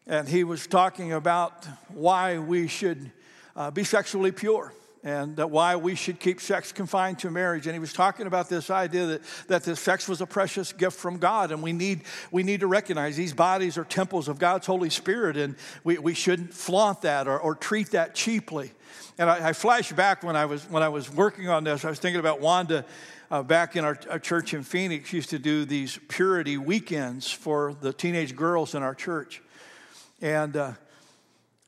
and 0.07 0.27
he 0.27 0.43
was 0.43 0.67
talking 0.67 1.13
about 1.13 1.67
why 1.89 2.39
we 2.39 2.67
should 2.67 3.13
uh, 3.55 3.71
be 3.71 3.85
sexually 3.85 4.33
pure 4.33 4.73
and 5.05 5.37
that 5.37 5.51
why 5.51 5.77
we 5.77 5.95
should 5.95 6.19
keep 6.19 6.41
sex 6.41 6.73
confined 6.73 7.19
to 7.19 7.31
marriage. 7.31 7.67
And 7.67 7.75
he 7.75 7.79
was 7.79 7.93
talking 7.93 8.27
about 8.27 8.49
this 8.49 8.71
idea 8.71 9.05
that, 9.05 9.23
that 9.49 9.65
the 9.65 9.77
sex 9.77 10.09
was 10.09 10.23
a 10.23 10.27
precious 10.27 10.73
gift 10.73 10.97
from 10.97 11.19
God, 11.19 11.53
and 11.53 11.63
we 11.63 11.75
need, 11.75 12.05
we 12.33 12.43
need 12.43 12.61
to 12.61 12.67
recognize 12.67 13.15
these 13.15 13.35
bodies 13.35 13.77
are 13.77 13.85
temples 13.85 14.29
of 14.29 14.39
God's 14.39 14.67
Holy 14.67 14.91
Spirit, 14.91 15.37
and 15.37 15.57
we, 15.85 15.99
we 15.99 16.15
shouldn't 16.15 16.55
flaunt 16.55 17.03
that 17.03 17.29
or, 17.29 17.39
or 17.39 17.55
treat 17.55 17.91
that 17.91 18.15
cheaply. 18.15 18.73
And 19.19 19.29
I, 19.29 19.51
I 19.51 19.53
flash 19.53 19.93
back 19.93 20.23
when 20.23 20.37
I, 20.37 20.47
was, 20.47 20.65
when 20.71 20.83
I 20.83 20.89
was 20.89 21.13
working 21.13 21.51
on 21.51 21.65
this, 21.65 21.85
I 21.85 21.91
was 21.91 21.99
thinking 21.99 22.21
about 22.21 22.41
Wanda. 22.41 22.87
Uh, 23.31 23.43
back 23.43 23.77
in 23.77 23.85
our, 23.85 23.99
our, 24.09 24.19
church 24.19 24.55
in 24.55 24.63
Phoenix, 24.63 25.13
used 25.13 25.29
to 25.29 25.39
do 25.39 25.67
these 25.67 25.99
purity 26.09 26.57
weekends 26.57 27.31
for 27.31 27.77
the 27.83 27.93
teenage 27.93 28.35
girls 28.35 28.75
in 28.75 28.83
our 28.83 28.95
church. 28.95 29.43
And 30.23 30.57
uh, 30.57 30.73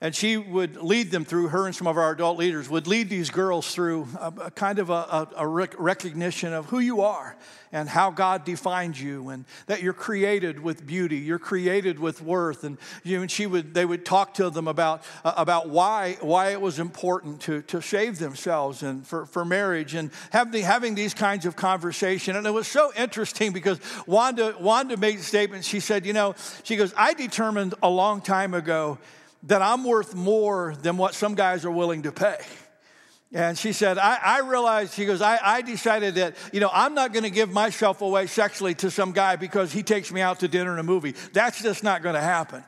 and 0.03 0.15
she 0.15 0.39
would 0.39 0.77
lead 0.79 1.11
them 1.11 1.27
through, 1.27 1.49
her 1.49 1.67
and 1.67 1.77
some 1.77 1.87
of 1.87 1.99
our 1.99 2.13
adult 2.13 2.39
leaders 2.39 2.71
would 2.71 2.87
lead 2.87 3.11
these 3.11 3.29
girls 3.29 3.75
through 3.75 4.09
a, 4.19 4.33
a 4.45 4.51
kind 4.51 4.79
of 4.79 4.89
a, 4.89 5.29
a, 5.37 5.47
rec- 5.47 5.79
recognition 5.79 6.55
of 6.55 6.67
who 6.67 6.79
you 6.79 7.03
are 7.03 7.37
and 7.71 7.87
how 7.87 8.11
God 8.11 8.45
defines 8.45 9.01
you 9.01 9.29
and 9.29 9.45
that 9.67 9.83
you're 9.83 9.93
created 9.93 10.59
with 10.59 10.87
beauty, 10.87 11.19
you're 11.19 11.39
created 11.39 11.99
with 11.99 12.23
worth. 12.23 12.65
And, 12.65 12.79
you 13.05 13.17
know, 13.17 13.23
and 13.23 13.31
she 13.31 13.47
would, 13.47 13.75
they 13.75 13.85
would 13.85 14.07
talk 14.07 14.35
to 14.35 14.49
them 14.49 14.67
about, 14.67 15.05
uh, 15.23 15.35
about 15.37 15.69
why, 15.69 16.17
why 16.23 16.53
it 16.53 16.61
was 16.63 16.79
important 16.79 17.43
to, 17.43 17.61
to 17.63 17.83
save 17.83 18.19
themselves 18.19 18.83
and 18.83 19.07
for, 19.07 19.27
for 19.27 19.45
marriage 19.45 19.95
and 19.95 20.11
have 20.31 20.51
the, 20.51 20.63
having 20.63 20.95
these 20.95 21.13
kinds 21.13 21.45
of 21.45 21.57
conversation. 21.57 22.37
And 22.37 22.47
it 22.47 22.51
was 22.51 22.67
so 22.67 22.91
interesting 22.97 23.53
because 23.53 23.79
Wanda, 24.07 24.57
Wanda 24.59 24.97
made 24.97 25.19
a 25.19 25.23
statement. 25.23 25.67
She 25.67 25.81
said, 25.81 26.07
you 26.07 26.15
know, 26.15 26.35
she 26.65 26.77
goes, 26.77 26.95
I 26.97 27.13
determined 27.13 27.75
a 27.83 27.91
long 27.91 28.23
time 28.23 28.55
ago 28.55 28.99
that 29.45 29.63
I'm 29.63 29.85
worth 29.85 30.15
more 30.15 30.75
than 30.83 30.97
what 30.97 31.15
some 31.15 31.35
guys 31.35 31.65
are 31.65 31.71
willing 31.71 32.03
to 32.03 32.13
pay. 32.13 32.39
And 33.33 33.57
she 33.57 33.73
said, 33.73 33.97
I, 33.97 34.19
I 34.23 34.41
realized, 34.41 34.95
she 34.95 35.07
goes, 35.07 35.23
I, 35.23 35.39
I 35.41 35.63
decided 35.63 36.17
that, 36.17 36.35
you 36.53 36.59
know, 36.59 36.71
I'm 36.73 36.95
not 36.95 37.13
going 37.13 37.23
to 37.23 37.31
give 37.31 37.51
myself 37.51 38.03
away 38.03 38.27
sexually 38.27 38.75
to 38.77 38.91
some 38.91 39.13
guy 39.13 39.37
because 39.37 39.73
he 39.73 39.85
takes 39.85 40.11
me 40.11 40.21
out 40.21 40.41
to 40.41 40.49
dinner 40.49 40.73
and 40.73 40.81
a 40.81 40.83
movie. 40.83 41.15
That's 41.33 41.63
just 41.63 41.85
not 41.85 42.03
going 42.03 42.17
to 42.17 42.21
happen. 42.21 42.65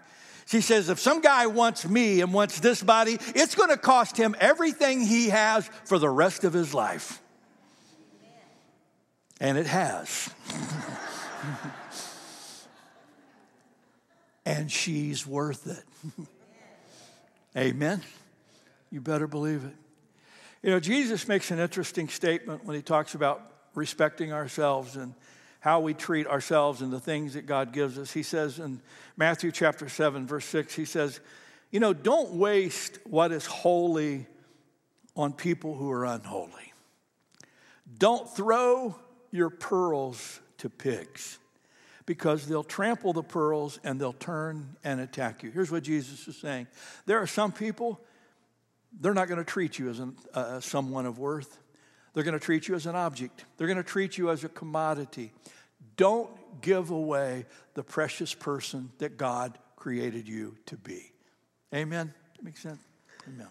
She 0.46 0.60
says, 0.60 0.88
if 0.88 1.00
some 1.00 1.20
guy 1.20 1.48
wants 1.48 1.88
me 1.88 2.20
and 2.20 2.32
wants 2.32 2.60
this 2.60 2.82
body, 2.82 3.18
it's 3.34 3.56
going 3.56 3.70
to 3.70 3.76
cost 3.76 4.16
him 4.16 4.36
everything 4.38 5.00
he 5.00 5.30
has 5.30 5.68
for 5.84 5.98
the 5.98 6.08
rest 6.08 6.44
of 6.44 6.52
his 6.52 6.72
life. 6.72 7.20
And 9.40 9.58
it 9.58 9.66
has. 9.66 10.30
and 14.46 14.70
she's 14.70 15.26
worth 15.26 15.66
it. 15.66 15.82
Amen. 17.56 18.02
You 18.90 19.00
better 19.00 19.26
believe 19.26 19.64
it. 19.64 19.74
You 20.62 20.70
know, 20.70 20.80
Jesus 20.80 21.26
makes 21.28 21.50
an 21.50 21.58
interesting 21.58 22.08
statement 22.08 22.64
when 22.64 22.76
he 22.76 22.82
talks 22.82 23.14
about 23.14 23.42
respecting 23.74 24.32
ourselves 24.32 24.96
and 24.96 25.14
how 25.60 25.80
we 25.80 25.94
treat 25.94 26.26
ourselves 26.26 26.82
and 26.82 26.92
the 26.92 27.00
things 27.00 27.34
that 27.34 27.46
God 27.46 27.72
gives 27.72 27.98
us. 27.98 28.12
He 28.12 28.22
says 28.22 28.58
in 28.58 28.80
Matthew 29.16 29.52
chapter 29.52 29.88
7, 29.88 30.26
verse 30.26 30.44
6, 30.46 30.74
he 30.74 30.84
says, 30.84 31.20
You 31.70 31.80
know, 31.80 31.92
don't 31.92 32.34
waste 32.34 32.98
what 33.04 33.32
is 33.32 33.46
holy 33.46 34.26
on 35.16 35.32
people 35.32 35.74
who 35.74 35.90
are 35.90 36.04
unholy. 36.04 36.72
Don't 37.98 38.28
throw 38.28 38.96
your 39.30 39.50
pearls 39.50 40.40
to 40.58 40.70
pigs 40.70 41.38
because 42.12 42.46
they'll 42.46 42.62
trample 42.62 43.14
the 43.14 43.22
pearls 43.22 43.80
and 43.84 43.98
they'll 43.98 44.12
turn 44.12 44.76
and 44.84 45.00
attack 45.00 45.42
you. 45.42 45.50
Here's 45.50 45.70
what 45.70 45.82
Jesus 45.82 46.28
is 46.28 46.36
saying 46.36 46.66
there 47.06 47.18
are 47.22 47.26
some 47.26 47.52
people, 47.52 47.98
they're 49.00 49.14
not 49.14 49.28
going 49.28 49.38
to 49.38 49.50
treat 49.50 49.78
you 49.78 49.88
as 49.88 49.98
an, 49.98 50.14
uh, 50.34 50.60
someone 50.60 51.06
of 51.06 51.18
worth, 51.18 51.58
they're 52.12 52.22
going 52.22 52.38
to 52.38 52.44
treat 52.44 52.68
you 52.68 52.74
as 52.74 52.84
an 52.84 52.94
object, 52.94 53.46
they're 53.56 53.66
going 53.66 53.78
to 53.78 53.82
treat 53.82 54.18
you 54.18 54.28
as 54.28 54.44
a 54.44 54.50
commodity. 54.50 55.32
Don't 55.96 56.28
give 56.60 56.90
away 56.90 57.46
the 57.72 57.82
precious 57.82 58.34
person 58.34 58.92
that 58.98 59.16
God 59.16 59.56
created 59.76 60.28
you 60.28 60.58
to 60.66 60.76
be. 60.76 61.12
Amen? 61.74 62.12
That 62.36 62.44
makes 62.44 62.60
sense? 62.60 62.82
Amen. 63.26 63.48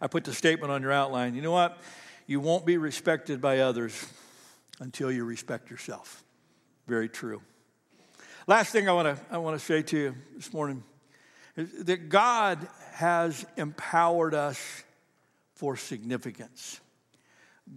I 0.00 0.06
put 0.06 0.24
the 0.24 0.32
statement 0.32 0.72
on 0.72 0.80
your 0.80 0.92
outline. 0.92 1.34
You 1.34 1.42
know 1.42 1.52
what? 1.52 1.82
You 2.26 2.40
won't 2.40 2.64
be 2.64 2.78
respected 2.78 3.42
by 3.42 3.58
others 3.58 4.06
until 4.80 5.12
you 5.12 5.24
respect 5.24 5.70
yourself 5.70 6.24
very 6.90 7.08
true. 7.08 7.40
Last 8.48 8.72
thing 8.72 8.88
I 8.88 8.92
want 8.92 9.16
to 9.16 9.22
I 9.30 9.38
want 9.38 9.56
to 9.56 9.64
say 9.64 9.80
to 9.80 9.96
you 9.96 10.14
this 10.34 10.52
morning 10.52 10.82
is 11.56 11.84
that 11.84 12.08
God 12.08 12.66
has 12.94 13.46
empowered 13.56 14.34
us 14.34 14.82
for 15.54 15.76
significance. 15.76 16.80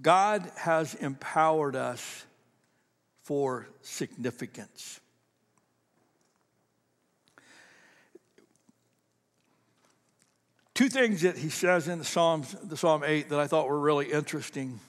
God 0.02 0.49
has 0.58 0.95
empowered 0.95 1.76
us 1.76 2.26
for 3.21 3.67
significance. 3.84 4.99
Two 10.73 10.89
things 10.89 11.21
that 11.21 11.38
he 11.38 11.49
says 11.49 11.88
in 11.88 11.99
the 11.99 12.06
Psalms, 12.06 12.56
the 12.63 12.76
Psalm 12.76 13.04
8 13.06 13.30
that 13.30 13.39
I 13.39 13.45
thought 13.45 13.67
were 13.67 13.80
really 13.80 14.12
interesting. 14.12 14.80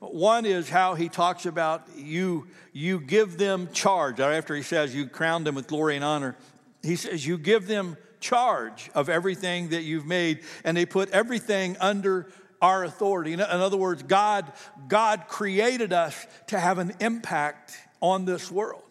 One 0.00 0.46
is 0.46 0.68
how 0.68 0.94
he 0.94 1.08
talks 1.08 1.44
about 1.46 1.86
you, 1.96 2.46
you 2.72 3.00
give 3.00 3.36
them 3.36 3.68
charge. 3.72 4.20
After 4.20 4.54
he 4.54 4.62
says 4.62 4.94
you 4.94 5.06
crown 5.06 5.44
them 5.44 5.56
with 5.56 5.66
glory 5.66 5.96
and 5.96 6.04
honor, 6.04 6.36
he 6.82 6.96
says 6.96 7.26
you 7.26 7.36
give 7.36 7.66
them 7.66 7.96
charge 8.20 8.90
of 8.94 9.08
everything 9.08 9.70
that 9.70 9.82
you've 9.82 10.06
made, 10.06 10.40
and 10.64 10.76
they 10.76 10.86
put 10.86 11.10
everything 11.10 11.76
under 11.80 12.28
our 12.60 12.84
authority. 12.84 13.32
In 13.32 13.40
other 13.40 13.76
words, 13.76 14.02
God, 14.02 14.52
God 14.88 15.24
created 15.28 15.92
us 15.92 16.26
to 16.48 16.58
have 16.58 16.78
an 16.78 16.92
impact 17.00 17.76
on 18.00 18.24
this 18.24 18.50
world. 18.50 18.87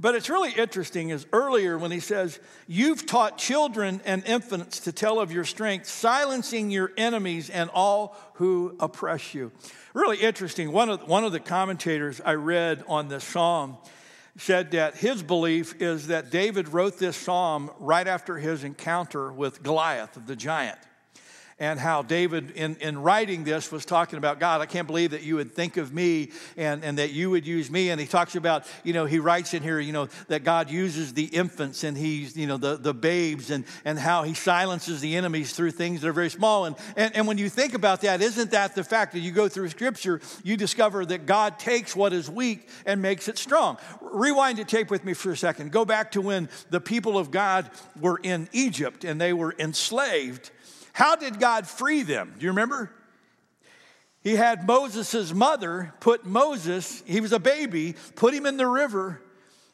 But 0.00 0.14
it's 0.14 0.30
really 0.30 0.52
interesting 0.52 1.10
is 1.10 1.26
earlier 1.30 1.76
when 1.76 1.90
he 1.90 2.00
says, 2.00 2.40
You've 2.66 3.04
taught 3.04 3.36
children 3.36 4.00
and 4.06 4.24
infants 4.24 4.80
to 4.80 4.92
tell 4.92 5.20
of 5.20 5.30
your 5.30 5.44
strength, 5.44 5.86
silencing 5.86 6.70
your 6.70 6.90
enemies 6.96 7.50
and 7.50 7.68
all 7.74 8.16
who 8.34 8.76
oppress 8.80 9.34
you. 9.34 9.52
Really 9.92 10.16
interesting. 10.16 10.72
One 10.72 10.88
of, 10.88 11.06
one 11.06 11.24
of 11.24 11.32
the 11.32 11.40
commentators 11.40 12.18
I 12.24 12.34
read 12.34 12.82
on 12.88 13.08
this 13.08 13.24
psalm 13.24 13.76
said 14.38 14.70
that 14.70 14.96
his 14.96 15.22
belief 15.22 15.82
is 15.82 16.06
that 16.06 16.30
David 16.30 16.70
wrote 16.70 16.98
this 16.98 17.16
psalm 17.16 17.70
right 17.78 18.06
after 18.06 18.38
his 18.38 18.64
encounter 18.64 19.30
with 19.30 19.62
Goliath, 19.62 20.18
the 20.26 20.36
giant 20.36 20.78
and 21.60 21.78
how 21.78 22.00
David, 22.00 22.52
in, 22.52 22.76
in 22.76 23.02
writing 23.02 23.44
this, 23.44 23.70
was 23.70 23.84
talking 23.84 24.16
about 24.16 24.40
God, 24.40 24.62
I 24.62 24.66
can't 24.66 24.86
believe 24.86 25.10
that 25.10 25.22
you 25.22 25.36
would 25.36 25.52
think 25.54 25.76
of 25.76 25.92
me 25.92 26.30
and, 26.56 26.82
and 26.82 26.96
that 26.98 27.12
you 27.12 27.28
would 27.28 27.46
use 27.46 27.70
me. 27.70 27.90
And 27.90 28.00
he 28.00 28.06
talks 28.06 28.34
about, 28.34 28.66
you 28.82 28.94
know, 28.94 29.04
he 29.04 29.18
writes 29.18 29.52
in 29.52 29.62
here, 29.62 29.78
you 29.78 29.92
know, 29.92 30.08
that 30.28 30.42
God 30.42 30.70
uses 30.70 31.12
the 31.12 31.24
infants 31.24 31.84
and 31.84 31.98
he's, 31.98 32.34
you 32.34 32.46
know, 32.46 32.56
the, 32.56 32.78
the 32.78 32.94
babes 32.94 33.50
and, 33.50 33.66
and 33.84 33.98
how 33.98 34.22
he 34.22 34.32
silences 34.32 35.02
the 35.02 35.16
enemies 35.16 35.52
through 35.52 35.72
things 35.72 36.00
that 36.00 36.08
are 36.08 36.14
very 36.14 36.30
small. 36.30 36.64
And, 36.64 36.76
and, 36.96 37.14
and 37.14 37.26
when 37.26 37.36
you 37.36 37.50
think 37.50 37.74
about 37.74 38.00
that, 38.00 38.22
isn't 38.22 38.52
that 38.52 38.74
the 38.74 38.82
fact 38.82 39.12
that 39.12 39.20
you 39.20 39.30
go 39.30 39.46
through 39.46 39.68
scripture, 39.68 40.22
you 40.42 40.56
discover 40.56 41.04
that 41.04 41.26
God 41.26 41.58
takes 41.58 41.94
what 41.94 42.14
is 42.14 42.30
weak 42.30 42.70
and 42.86 43.02
makes 43.02 43.28
it 43.28 43.36
strong? 43.36 43.76
Rewind 44.00 44.56
the 44.56 44.64
tape 44.64 44.90
with 44.90 45.04
me 45.04 45.12
for 45.12 45.32
a 45.32 45.36
second. 45.36 45.72
Go 45.72 45.84
back 45.84 46.12
to 46.12 46.22
when 46.22 46.48
the 46.70 46.80
people 46.80 47.18
of 47.18 47.30
God 47.30 47.70
were 48.00 48.18
in 48.22 48.48
Egypt 48.52 49.04
and 49.04 49.20
they 49.20 49.34
were 49.34 49.54
enslaved 49.58 50.50
how 50.92 51.16
did 51.16 51.38
God 51.38 51.66
free 51.66 52.02
them? 52.02 52.34
Do 52.38 52.44
you 52.44 52.50
remember? 52.50 52.90
He 54.22 54.36
had 54.36 54.66
Moses' 54.66 55.32
mother 55.32 55.94
put 56.00 56.26
Moses, 56.26 57.02
he 57.06 57.20
was 57.20 57.32
a 57.32 57.38
baby, 57.38 57.94
put 58.16 58.34
him 58.34 58.46
in 58.46 58.56
the 58.56 58.66
river. 58.66 59.22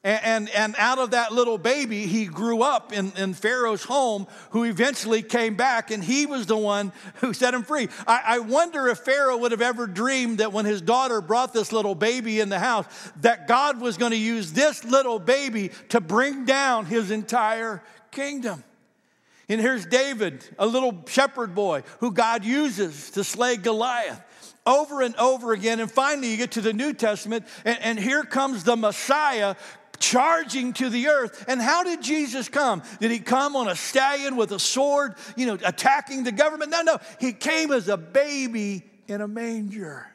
And, 0.05 0.23
and, 0.23 0.51
and 0.51 0.75
out 0.79 1.01
of 1.01 1.11
that 1.11 1.33
little 1.33 1.59
baby, 1.59 2.07
he 2.07 2.27
grew 2.27 2.63
up 2.63 2.93
in, 2.93 3.11
in 3.17 3.35
Pharaoh's 3.35 3.83
home, 3.83 4.29
who 4.51 4.63
eventually 4.63 5.21
came 5.21 5.57
back, 5.57 5.91
and 5.91 6.05
he 6.05 6.27
was 6.27 6.47
the 6.47 6.57
one 6.57 6.93
who 7.17 7.35
set 7.35 7.55
him 7.55 7.65
free. 7.65 7.89
I, 8.07 8.23
I 8.25 8.39
wonder 8.39 8.87
if 8.87 8.99
Pharaoh 8.99 9.37
would 9.39 9.51
have 9.51 9.63
ever 9.63 9.89
dreamed 9.89 10.39
that 10.39 10.53
when 10.53 10.65
his 10.65 10.81
daughter 10.81 11.21
brought 11.21 11.53
this 11.53 11.73
little 11.73 11.97
baby 11.97 12.39
in 12.39 12.51
the 12.51 12.61
house, 12.61 12.87
that 13.23 13.49
God 13.49 13.81
was 13.81 13.97
going 13.97 14.13
to 14.13 14.17
use 14.17 14.53
this 14.53 14.85
little 14.85 15.19
baby 15.19 15.73
to 15.89 16.01
bring 16.01 16.45
down 16.45 16.87
his 16.87 17.11
entire 17.11 17.83
kingdom. 18.13 18.63
And 19.49 19.61
here's 19.61 19.87
David, 19.87 20.45
a 20.59 20.67
little 20.67 21.05
shepherd 21.07 21.55
boy 21.55 21.83
who 22.01 22.13
God 22.13 22.45
uses 22.45 23.11
to 23.13 23.23
slay 23.23 23.57
Goliath 23.57 24.21
over 24.67 25.03
and 25.03 25.15
over 25.17 25.53
again. 25.53 25.79
And 25.79 25.91
finally, 25.91 26.31
you 26.31 26.37
get 26.37 26.53
to 26.53 26.61
the 26.61 26.73
New 26.73 26.93
Testament, 26.93 27.47
and, 27.65 27.79
and, 27.81 27.99
here 27.99 28.25
comes 28.25 28.65
the 28.65 28.77
Messiah 28.77 29.55
charging 30.01 30.73
to 30.75 30.91
the 30.91 31.07
earth. 31.07 31.45
And 31.49 31.63
how 31.63 31.85
did 31.85 32.03
Jesus 32.03 32.49
come? 32.49 32.83
Did 33.01 33.13
he 33.13 33.21
come 33.21 33.57
on 33.57 33.69
a 33.69 33.77
stallion 33.77 34.37
with 34.37 34.51
a 34.51 34.59
sword, 34.59 35.15
you 35.37 35.47
know, 35.47 35.59
attacking 35.65 36.25
the 36.25 36.33
government? 36.33 36.71
No, 36.71 36.83
no. 36.83 36.99
He 37.21 37.33
came 37.33 37.71
as 37.73 37.89
a 37.89 37.97
baby 37.97 38.85
in 39.07 39.21
a 39.21 39.29
manger. 39.29 40.07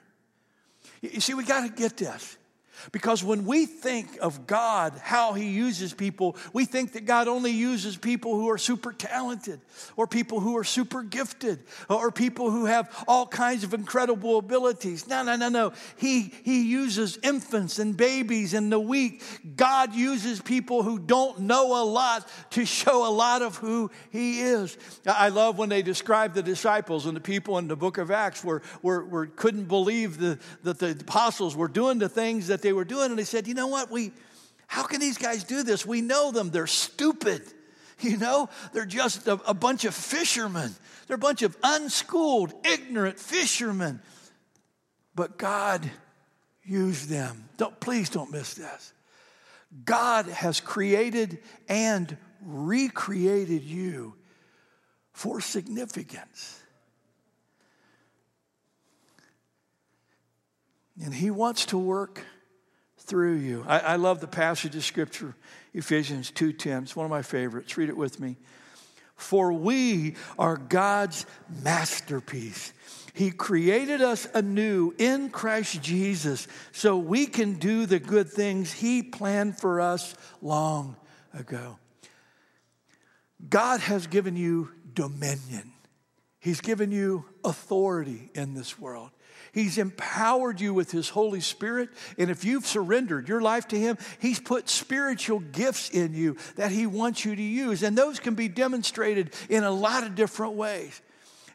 You 1.01 1.21
see, 1.21 1.33
we 1.33 1.45
got 1.45 1.65
to 1.65 1.73
get 1.73 1.97
this. 1.97 2.37
Because 2.91 3.23
when 3.23 3.45
we 3.45 3.65
think 3.65 4.17
of 4.21 4.47
God, 4.47 4.93
how 5.01 5.33
He 5.33 5.49
uses 5.49 5.93
people, 5.93 6.35
we 6.53 6.65
think 6.65 6.93
that 6.93 7.05
God 7.05 7.27
only 7.27 7.51
uses 7.51 7.97
people 7.97 8.35
who 8.35 8.49
are 8.49 8.57
super 8.57 8.93
talented, 8.93 9.59
or 9.95 10.07
people 10.07 10.39
who 10.39 10.57
are 10.57 10.63
super 10.63 11.03
gifted, 11.03 11.59
or 11.89 12.11
people 12.11 12.51
who 12.51 12.65
have 12.65 12.89
all 13.07 13.27
kinds 13.27 13.63
of 13.63 13.73
incredible 13.73 14.37
abilities. 14.37 15.07
No, 15.07 15.23
no, 15.23 15.35
no, 15.35 15.49
no. 15.49 15.73
He, 15.97 16.33
he 16.43 16.63
uses 16.63 17.17
infants 17.23 17.79
and 17.79 17.95
babies 17.95 18.53
and 18.53 18.71
the 18.71 18.79
weak. 18.79 19.23
God 19.55 19.93
uses 19.93 20.41
people 20.41 20.83
who 20.83 20.99
don't 20.99 21.41
know 21.41 21.81
a 21.81 21.85
lot 21.85 22.27
to 22.51 22.65
show 22.65 23.07
a 23.07 23.11
lot 23.11 23.41
of 23.41 23.57
who 23.57 23.91
He 24.11 24.41
is. 24.41 24.77
I 25.05 25.29
love 25.29 25.57
when 25.57 25.69
they 25.69 25.81
describe 25.81 26.33
the 26.33 26.43
disciples 26.43 27.05
and 27.05 27.15
the 27.15 27.21
people 27.21 27.57
in 27.57 27.67
the 27.67 27.75
book 27.75 27.97
of 27.97 28.11
Acts 28.11 28.43
where, 28.43 28.61
where, 28.81 29.01
where 29.01 29.25
couldn't 29.25 29.65
believe 29.65 30.17
the, 30.17 30.39
that 30.63 30.79
the 30.79 30.91
apostles 30.91 31.55
were 31.55 31.67
doing 31.67 31.99
the 31.99 32.09
things 32.09 32.47
that 32.47 32.61
they 32.61 32.70
were 32.73 32.85
doing. 32.85 33.09
And 33.09 33.19
they 33.19 33.23
said, 33.23 33.47
you 33.47 33.53
know 33.53 33.67
what? 33.67 33.91
We, 33.91 34.11
how 34.67 34.83
can 34.83 34.99
these 34.99 35.17
guys 35.17 35.43
do 35.43 35.63
this? 35.63 35.85
We 35.85 36.01
know 36.01 36.31
them. 36.31 36.49
They're 36.49 36.67
stupid. 36.67 37.43
You 38.03 38.17
know, 38.17 38.49
they're 38.73 38.87
just 38.87 39.27
a, 39.27 39.33
a 39.45 39.53
bunch 39.53 39.85
of 39.85 39.93
fishermen. 39.93 40.73
They're 41.05 41.17
a 41.17 41.19
bunch 41.19 41.43
of 41.43 41.55
unschooled, 41.61 42.51
ignorant 42.65 43.19
fishermen. 43.19 44.01
But 45.13 45.37
God 45.37 45.87
used 46.63 47.09
them. 47.09 47.47
Don't, 47.57 47.79
please 47.79 48.09
don't 48.09 48.31
miss 48.31 48.55
this. 48.55 48.93
God 49.85 50.25
has 50.25 50.59
created 50.59 51.39
and 51.69 52.17
recreated 52.43 53.61
you 53.61 54.15
for 55.13 55.39
significance. 55.39 56.59
And 61.03 61.13
He 61.13 61.31
wants 61.31 61.67
to 61.67 61.77
work 61.77 62.21
through 63.01 63.35
you. 63.35 63.65
I, 63.67 63.79
I 63.79 63.95
love 63.95 64.21
the 64.21 64.27
passage 64.27 64.75
of 64.75 64.83
Scripture, 64.83 65.35
Ephesians 65.73 66.31
2.10. 66.31 66.83
It's 66.83 66.95
one 66.95 67.05
of 67.05 67.09
my 67.09 67.21
favorites. 67.21 67.75
Read 67.77 67.89
it 67.89 67.97
with 67.97 68.19
me. 68.19 68.37
For 69.15 69.53
we 69.53 70.15
are 70.39 70.57
God's 70.57 71.25
masterpiece. 71.63 72.73
He 73.13 73.29
created 73.31 74.01
us 74.01 74.27
anew 74.33 74.93
in 74.97 75.29
Christ 75.29 75.81
Jesus 75.81 76.47
so 76.71 76.97
we 76.97 77.25
can 77.25 77.55
do 77.55 77.85
the 77.85 77.99
good 77.99 78.29
things 78.29 78.71
He 78.71 79.03
planned 79.03 79.57
for 79.59 79.81
us 79.81 80.15
long 80.41 80.95
ago. 81.33 81.77
God 83.47 83.79
has 83.81 84.07
given 84.07 84.35
you 84.35 84.71
dominion, 84.93 85.73
He's 86.39 86.61
given 86.61 86.91
you 86.91 87.25
authority 87.43 88.29
in 88.33 88.53
this 88.53 88.79
world. 88.79 89.11
He's 89.53 89.77
empowered 89.77 90.61
you 90.61 90.73
with 90.73 90.91
His 90.91 91.09
Holy 91.09 91.41
Spirit. 91.41 91.89
And 92.17 92.29
if 92.29 92.45
you've 92.45 92.65
surrendered 92.65 93.27
your 93.27 93.41
life 93.41 93.67
to 93.69 93.79
Him, 93.79 93.97
He's 94.19 94.39
put 94.39 94.69
spiritual 94.69 95.39
gifts 95.39 95.89
in 95.89 96.13
you 96.13 96.37
that 96.55 96.71
He 96.71 96.87
wants 96.87 97.25
you 97.25 97.35
to 97.35 97.41
use. 97.41 97.83
And 97.83 97.97
those 97.97 98.19
can 98.19 98.35
be 98.35 98.47
demonstrated 98.47 99.33
in 99.49 99.63
a 99.63 99.71
lot 99.71 100.03
of 100.03 100.15
different 100.15 100.53
ways. 100.53 101.01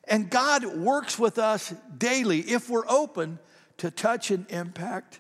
And 0.05 0.31
God 0.31 0.65
works 0.65 1.19
with 1.19 1.39
us 1.39 1.75
daily 1.97 2.41
if 2.41 2.69
we're 2.69 2.89
open 2.89 3.39
to 3.79 3.91
touch 3.91 4.31
and 4.31 4.47
impact 4.51 5.19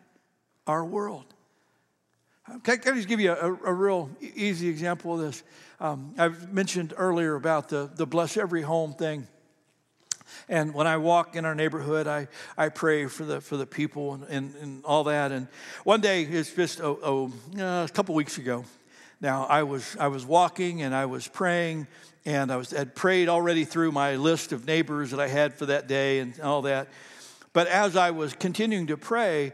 our 0.66 0.84
world. 0.84 1.24
Can, 2.62 2.78
I 2.86 2.92
just 2.92 3.08
give 3.08 3.18
you 3.18 3.32
a, 3.32 3.52
a 3.64 3.72
real 3.72 4.08
easy 4.20 4.68
example 4.68 5.14
of 5.14 5.20
this? 5.20 5.42
Um, 5.80 6.14
I've 6.16 6.52
mentioned 6.52 6.94
earlier 6.96 7.34
about 7.34 7.68
the, 7.68 7.90
the 7.94 8.06
bless 8.06 8.36
every 8.36 8.62
home 8.62 8.92
thing. 8.92 9.26
And 10.48 10.74
when 10.74 10.86
I 10.86 10.96
walk 10.96 11.36
in 11.36 11.44
our 11.44 11.54
neighborhood, 11.54 12.06
I, 12.06 12.28
I 12.56 12.68
pray 12.68 13.06
for 13.06 13.24
the, 13.24 13.40
for 13.40 13.56
the 13.56 13.66
people 13.66 14.14
and, 14.14 14.24
and, 14.24 14.54
and 14.56 14.84
all 14.84 15.04
that. 15.04 15.32
And 15.32 15.48
one 15.84 16.00
day, 16.00 16.22
it's 16.22 16.52
just 16.52 16.80
a, 16.80 16.88
a, 16.88 17.84
a 17.84 17.88
couple 17.88 18.14
weeks 18.14 18.38
ago, 18.38 18.64
now 19.20 19.44
I 19.44 19.62
was, 19.62 19.96
I 19.98 20.08
was 20.08 20.26
walking 20.26 20.82
and 20.82 20.94
I 20.94 21.06
was 21.06 21.26
praying 21.26 21.86
and 22.24 22.52
I 22.52 22.56
was, 22.56 22.70
had 22.70 22.94
prayed 22.94 23.28
already 23.28 23.64
through 23.64 23.92
my 23.92 24.16
list 24.16 24.52
of 24.52 24.66
neighbors 24.66 25.10
that 25.12 25.20
I 25.20 25.28
had 25.28 25.54
for 25.54 25.66
that 25.66 25.86
day 25.86 26.18
and 26.18 26.38
all 26.40 26.62
that. 26.62 26.88
But 27.52 27.68
as 27.68 27.96
I 27.96 28.10
was 28.10 28.34
continuing 28.34 28.88
to 28.88 28.96
pray, 28.96 29.52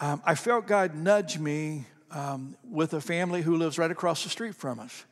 um, 0.00 0.22
I 0.24 0.34
felt 0.34 0.66
God 0.66 0.94
nudge 0.94 1.38
me 1.38 1.84
um, 2.10 2.56
with 2.70 2.94
a 2.94 3.00
family 3.00 3.42
who 3.42 3.56
lives 3.56 3.78
right 3.78 3.90
across 3.90 4.24
the 4.24 4.30
street 4.30 4.54
from 4.54 4.78
us. 4.80 5.04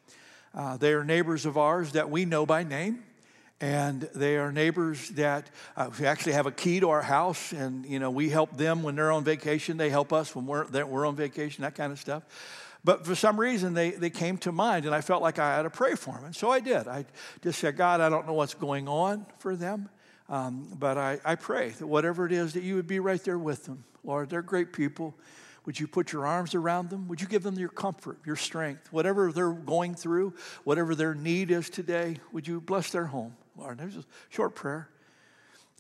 Uh, 0.55 0.77
they 0.77 0.93
are 0.93 1.05
neighbors 1.05 1.45
of 1.45 1.59
ours 1.59 1.93
that 1.93 2.11
we 2.11 2.25
know 2.25 2.47
by 2.47 2.63
name 2.63 3.03
and 3.63 4.03
they 4.13 4.37
are 4.37 4.51
neighbors 4.51 5.09
that 5.11 5.49
uh, 5.77 5.89
actually 6.05 6.33
have 6.33 6.47
a 6.47 6.51
key 6.51 6.81
to 6.81 6.91
our 6.91 7.01
house 7.01 7.53
and 7.53 7.87
you 7.87 7.99
know 8.01 8.11
we 8.11 8.29
help 8.29 8.57
them 8.57 8.83
when 8.83 8.97
they're 8.97 9.13
on 9.13 9.25
vacation 9.25 9.77
they 9.77 9.89
help 9.89 10.13
us 10.13 10.35
when 10.35 10.47
we're, 10.47 10.67
we're 10.85 11.07
on 11.07 11.17
vacation 11.17 11.63
that 11.63 11.77
kind 11.77 11.93
of 11.93 11.99
stuff 11.99 12.25
but 12.85 13.07
for 13.07 13.15
some 13.15 13.39
reason 13.39 13.73
they, 13.73 13.93
they 13.93 14.11
came 14.11 14.37
to 14.37 14.53
mind 14.53 14.85
and 14.85 14.95
i 14.95 15.01
felt 15.01 15.23
like 15.23 15.39
i 15.39 15.57
had 15.57 15.63
to 15.63 15.71
pray 15.71 15.95
for 15.95 16.15
them 16.15 16.25
and 16.25 16.37
so 16.37 16.51
i 16.51 16.61
did 16.61 16.89
i 16.89 17.07
just 17.41 17.61
said 17.61 17.77
god 17.77 18.01
i 18.01 18.09
don't 18.09 18.27
know 18.27 18.35
what's 18.35 18.55
going 18.55 18.89
on 18.89 19.25
for 19.39 19.57
them 19.57 19.89
um, 20.29 20.69
but 20.79 20.97
I, 20.97 21.21
I 21.25 21.35
pray 21.35 21.71
that 21.71 21.87
whatever 21.87 22.25
it 22.27 22.33
is 22.33 22.55
that 22.55 22.63
you 22.63 22.75
would 22.77 22.87
be 22.87 22.99
right 22.99 23.23
there 23.23 23.39
with 23.39 23.65
them 23.65 23.85
lord 24.05 24.29
they're 24.29 24.43
great 24.43 24.73
people 24.73 25.15
would 25.65 25.79
you 25.79 25.87
put 25.87 26.11
your 26.11 26.27
arms 26.27 26.57
around 26.57 26.91
them? 26.91 27.07
Would 27.07 27.21
you 27.21 27.29
give 27.29 27.45
them 27.45 27.57
your 27.57 27.69
comfort, 27.69 28.19
your 28.27 28.35
strength, 28.35 28.93
whatever 28.93 29.31
they're 29.31 29.53
going 29.53 29.95
through, 29.95 30.35
whatever 30.65 30.97
their 30.97 31.15
need 31.15 31.53
is 31.53 31.71
today? 31.71 32.17
Would 32.33 32.49
you 32.49 32.61
bless 32.61 32.91
their 32.91 33.07
home? 33.07 33.37
Lord. 33.57 33.81
It 33.81 33.87
was 33.87 33.97
a 33.97 34.05
short 34.31 34.55
prayer. 34.55 34.89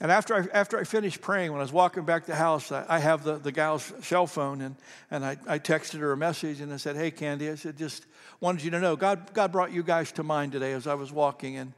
And 0.00 0.10
after 0.10 0.34
I, 0.34 0.46
after 0.52 0.78
I 0.78 0.84
finished 0.84 1.20
praying, 1.20 1.52
when 1.52 1.60
I 1.60 1.62
was 1.62 1.72
walking 1.72 2.04
back 2.04 2.24
to 2.24 2.32
the 2.32 2.36
house, 2.36 2.72
I, 2.72 2.84
I 2.88 2.98
have 2.98 3.22
the, 3.22 3.36
the 3.38 3.52
gal's 3.52 3.92
cell 4.02 4.26
phone, 4.26 4.60
and, 4.60 4.76
and 5.12 5.24
I, 5.24 5.36
I 5.46 5.58
texted 5.60 6.00
her 6.00 6.10
a 6.10 6.16
message, 6.16 6.60
and 6.60 6.72
I 6.72 6.76
said, 6.76 6.96
Hey, 6.96 7.12
Candy, 7.12 7.48
I 7.48 7.54
said, 7.54 7.78
just 7.78 8.06
wanted 8.40 8.64
you 8.64 8.72
to 8.72 8.80
know, 8.80 8.96
God, 8.96 9.32
God 9.32 9.52
brought 9.52 9.72
you 9.72 9.84
guys 9.84 10.10
to 10.12 10.24
mind 10.24 10.52
today 10.52 10.72
as 10.72 10.86
I 10.88 10.94
was 10.94 11.12
walking, 11.12 11.56
and, 11.56 11.72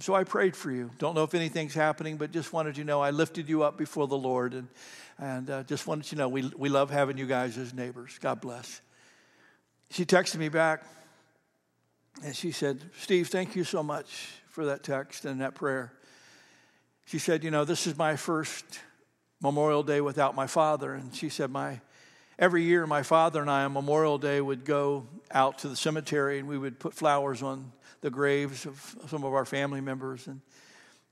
so 0.00 0.14
I 0.14 0.24
prayed 0.24 0.56
for 0.56 0.70
you. 0.70 0.90
Don't 0.98 1.14
know 1.14 1.22
if 1.22 1.34
anything's 1.34 1.74
happening, 1.74 2.16
but 2.16 2.32
just 2.32 2.50
wanted 2.50 2.78
you 2.78 2.82
to 2.82 2.86
know 2.86 3.02
I 3.02 3.10
lifted 3.10 3.46
you 3.46 3.62
up 3.62 3.76
before 3.76 4.08
the 4.08 4.16
Lord, 4.16 4.54
and, 4.54 4.68
and 5.18 5.50
uh, 5.50 5.62
just 5.64 5.86
wanted 5.86 6.06
you 6.06 6.16
to 6.16 6.22
know 6.22 6.28
we, 6.30 6.50
we 6.56 6.68
love 6.68 6.90
having 6.90 7.18
you 7.18 7.26
guys 7.26 7.58
as 7.58 7.74
neighbors. 7.74 8.18
God 8.20 8.40
bless. 8.40 8.80
She 9.90 10.06
texted 10.06 10.38
me 10.38 10.48
back, 10.48 10.82
and 12.24 12.34
she 12.34 12.50
said, 12.50 12.80
Steve, 12.98 13.28
thank 13.28 13.54
you 13.54 13.62
so 13.62 13.82
much 13.82 14.41
for 14.52 14.66
that 14.66 14.82
text 14.82 15.24
and 15.24 15.40
that 15.40 15.54
prayer. 15.54 15.92
She 17.06 17.18
said, 17.18 17.42
You 17.42 17.50
know, 17.50 17.64
this 17.64 17.86
is 17.86 17.96
my 17.96 18.16
first 18.16 18.64
Memorial 19.40 19.82
Day 19.82 20.00
without 20.00 20.36
my 20.36 20.46
father. 20.46 20.92
And 20.92 21.14
she 21.16 21.30
said, 21.30 21.50
My 21.50 21.80
every 22.38 22.62
year 22.62 22.86
my 22.86 23.02
father 23.02 23.40
and 23.40 23.50
I 23.50 23.64
on 23.64 23.72
Memorial 23.72 24.18
Day 24.18 24.40
would 24.40 24.64
go 24.64 25.06
out 25.30 25.58
to 25.60 25.68
the 25.68 25.76
cemetery 25.76 26.38
and 26.38 26.46
we 26.46 26.58
would 26.58 26.78
put 26.78 26.92
flowers 26.92 27.42
on 27.42 27.72
the 28.02 28.10
graves 28.10 28.66
of 28.66 28.96
some 29.08 29.24
of 29.24 29.32
our 29.32 29.46
family 29.46 29.80
members. 29.80 30.26
And, 30.26 30.42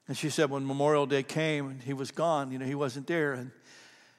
and 0.07 0.17
she 0.17 0.29
said, 0.29 0.51
when 0.51 0.67
Memorial 0.67 1.07
Day 1.07 1.23
came 1.23 1.69
and 1.69 1.83
he 1.83 1.95
was 1.95 2.11
gone, 2.11 2.53
you 2.53 2.59
know, 2.59 2.67
he 2.67 2.75
wasn't 2.75 3.07
there. 3.07 3.33
And, 3.33 3.51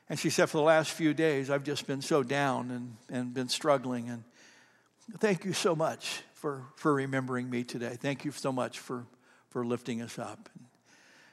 and 0.09 0.17
she 0.17 0.31
said, 0.31 0.49
for 0.49 0.57
the 0.57 0.63
last 0.63 0.91
few 0.91 1.13
days, 1.13 1.51
I've 1.51 1.63
just 1.63 1.85
been 1.85 2.01
so 2.01 2.23
down 2.23 2.71
and, 2.71 2.95
and 3.09 3.33
been 3.33 3.49
struggling. 3.49 4.09
And 4.09 4.23
thank 5.19 5.45
you 5.45 5.53
so 5.53 5.75
much 5.75 6.23
for, 6.41 6.63
for 6.75 6.95
remembering 6.95 7.51
me 7.51 7.63
today. 7.63 7.95
Thank 7.99 8.25
you 8.25 8.31
so 8.31 8.51
much 8.51 8.79
for, 8.79 9.05
for 9.49 9.63
lifting 9.63 10.01
us 10.01 10.17
up. 10.17 10.49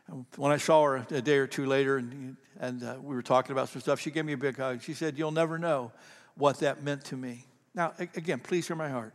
And 0.07 0.27
when 0.37 0.53
I 0.53 0.59
saw 0.59 0.85
her 0.85 1.07
a 1.11 1.23
day 1.23 1.39
or 1.39 1.47
two 1.47 1.65
later 1.65 1.97
and, 1.97 2.37
and 2.61 2.83
uh, 2.83 2.97
we 3.01 3.15
were 3.15 3.23
talking 3.23 3.53
about 3.53 3.71
some 3.71 3.81
stuff, 3.81 4.01
she 4.01 4.11
gave 4.11 4.27
me 4.27 4.35
a 4.35 4.39
big 4.39 4.59
hug. 4.59 4.83
She 4.83 4.93
said, 4.93 5.19
You'll 5.19 5.31
never 5.31 5.59
know 5.59 5.93
what 6.35 6.61
that 6.61 6.83
meant 6.83 7.07
to 7.07 7.17
me. 7.17 7.47
Now, 7.75 7.95
again, 7.99 8.39
please 8.39 8.67
hear 8.67 8.77
my 8.77 8.91
heart. 8.91 9.15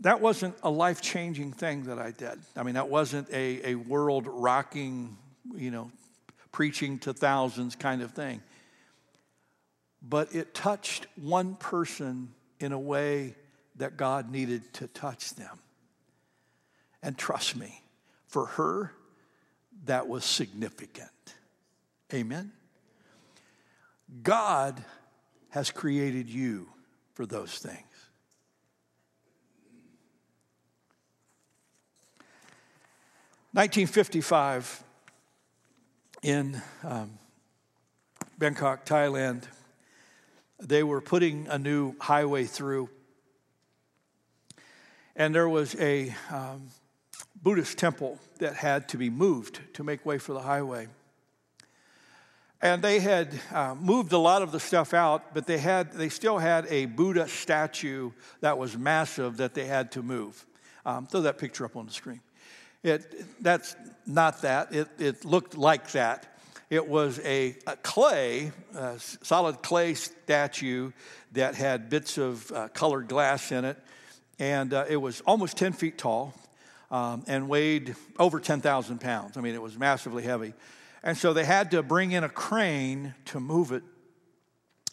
That 0.00 0.20
wasn't 0.20 0.54
a 0.62 0.70
life 0.70 1.00
changing 1.02 1.52
thing 1.52 1.84
that 1.84 1.98
I 1.98 2.12
did. 2.12 2.38
I 2.56 2.62
mean, 2.62 2.76
that 2.76 2.88
wasn't 2.88 3.28
a, 3.32 3.70
a 3.70 3.74
world 3.74 4.28
rocking, 4.28 5.16
you 5.52 5.72
know, 5.72 5.90
preaching 6.52 7.00
to 7.00 7.12
thousands 7.12 7.74
kind 7.74 8.02
of 8.02 8.12
thing. 8.12 8.40
But 10.00 10.32
it 10.32 10.54
touched 10.54 11.08
one 11.16 11.56
person 11.56 12.32
in 12.60 12.70
a 12.70 12.78
way 12.78 13.34
that 13.78 13.96
God 13.96 14.30
needed 14.30 14.72
to 14.74 14.86
touch 14.88 15.34
them. 15.34 15.58
And 17.02 17.16
trust 17.16 17.56
me, 17.56 17.82
for 18.26 18.46
her, 18.46 18.92
that 19.86 20.08
was 20.08 20.24
significant. 20.24 21.08
Amen? 22.12 22.52
God 24.22 24.82
has 25.50 25.70
created 25.70 26.28
you 26.28 26.68
for 27.14 27.24
those 27.26 27.58
things. 27.58 27.84
Nineteen 33.54 33.86
fifty-five 33.86 34.84
in 36.22 36.60
um, 36.84 37.18
Bangkok, 38.38 38.84
Thailand, 38.84 39.44
they 40.60 40.82
were 40.82 41.00
putting 41.00 41.46
a 41.48 41.58
new 41.58 41.94
highway 42.00 42.44
through 42.44 42.88
and 45.18 45.34
there 45.34 45.48
was 45.48 45.74
a 45.80 46.14
um, 46.30 46.68
Buddhist 47.42 47.76
temple 47.76 48.18
that 48.38 48.54
had 48.54 48.88
to 48.90 48.96
be 48.96 49.10
moved 49.10 49.60
to 49.74 49.82
make 49.82 50.06
way 50.06 50.16
for 50.16 50.32
the 50.32 50.40
highway. 50.40 50.86
And 52.62 52.82
they 52.82 53.00
had 53.00 53.34
uh, 53.52 53.74
moved 53.74 54.12
a 54.12 54.18
lot 54.18 54.42
of 54.42 54.52
the 54.52 54.60
stuff 54.60 54.94
out, 54.94 55.34
but 55.34 55.46
they, 55.46 55.58
had, 55.58 55.92
they 55.92 56.08
still 56.08 56.38
had 56.38 56.66
a 56.70 56.86
Buddha 56.86 57.28
statue 57.28 58.12
that 58.40 58.58
was 58.58 58.78
massive 58.78 59.36
that 59.36 59.54
they 59.54 59.66
had 59.66 59.92
to 59.92 60.02
move. 60.02 60.46
Um, 60.86 61.06
throw 61.06 61.20
that 61.22 61.38
picture 61.38 61.64
up 61.64 61.76
on 61.76 61.86
the 61.86 61.92
screen. 61.92 62.20
It, 62.84 63.42
that's 63.42 63.74
not 64.06 64.42
that. 64.42 64.72
It, 64.72 64.88
it 64.98 65.24
looked 65.24 65.56
like 65.56 65.90
that. 65.92 66.38
It 66.70 66.88
was 66.88 67.18
a, 67.24 67.56
a 67.66 67.76
clay, 67.76 68.52
a 68.74 68.94
solid 68.98 69.62
clay 69.62 69.94
statue 69.94 70.92
that 71.32 71.56
had 71.56 71.90
bits 71.90 72.18
of 72.18 72.50
uh, 72.52 72.68
colored 72.68 73.08
glass 73.08 73.50
in 73.50 73.64
it. 73.64 73.78
And 74.38 74.72
uh, 74.72 74.84
it 74.88 74.96
was 74.96 75.20
almost 75.22 75.56
10 75.56 75.72
feet 75.72 75.98
tall 75.98 76.34
um, 76.90 77.24
and 77.26 77.48
weighed 77.48 77.96
over 78.18 78.40
10,000 78.40 79.00
pounds. 79.00 79.36
I 79.36 79.40
mean, 79.40 79.54
it 79.54 79.62
was 79.62 79.76
massively 79.78 80.22
heavy. 80.22 80.54
And 81.02 81.16
so 81.16 81.32
they 81.32 81.44
had 81.44 81.70
to 81.72 81.82
bring 81.82 82.12
in 82.12 82.24
a 82.24 82.28
crane 82.28 83.14
to 83.26 83.40
move 83.40 83.72
it. 83.72 83.82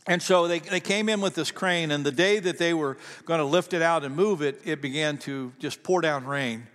And 0.08 0.22
so 0.22 0.48
they, 0.48 0.60
they 0.60 0.80
came 0.80 1.10
in 1.10 1.20
with 1.20 1.34
this 1.34 1.50
crane, 1.50 1.90
and 1.90 2.06
the 2.06 2.12
day 2.12 2.40
that 2.40 2.60
they 2.60 2.76
were 2.76 2.98
going 3.26 3.40
to 3.40 3.46
lift 3.46 3.74
it 3.74 3.82
out 3.82 4.04
and 4.04 4.16
move 4.16 4.44
it, 4.44 4.62
it 4.64 4.80
began 4.80 5.18
to 5.20 5.52
just 5.58 5.82
pour 5.82 6.00
down 6.00 6.26
rain. 6.26 6.68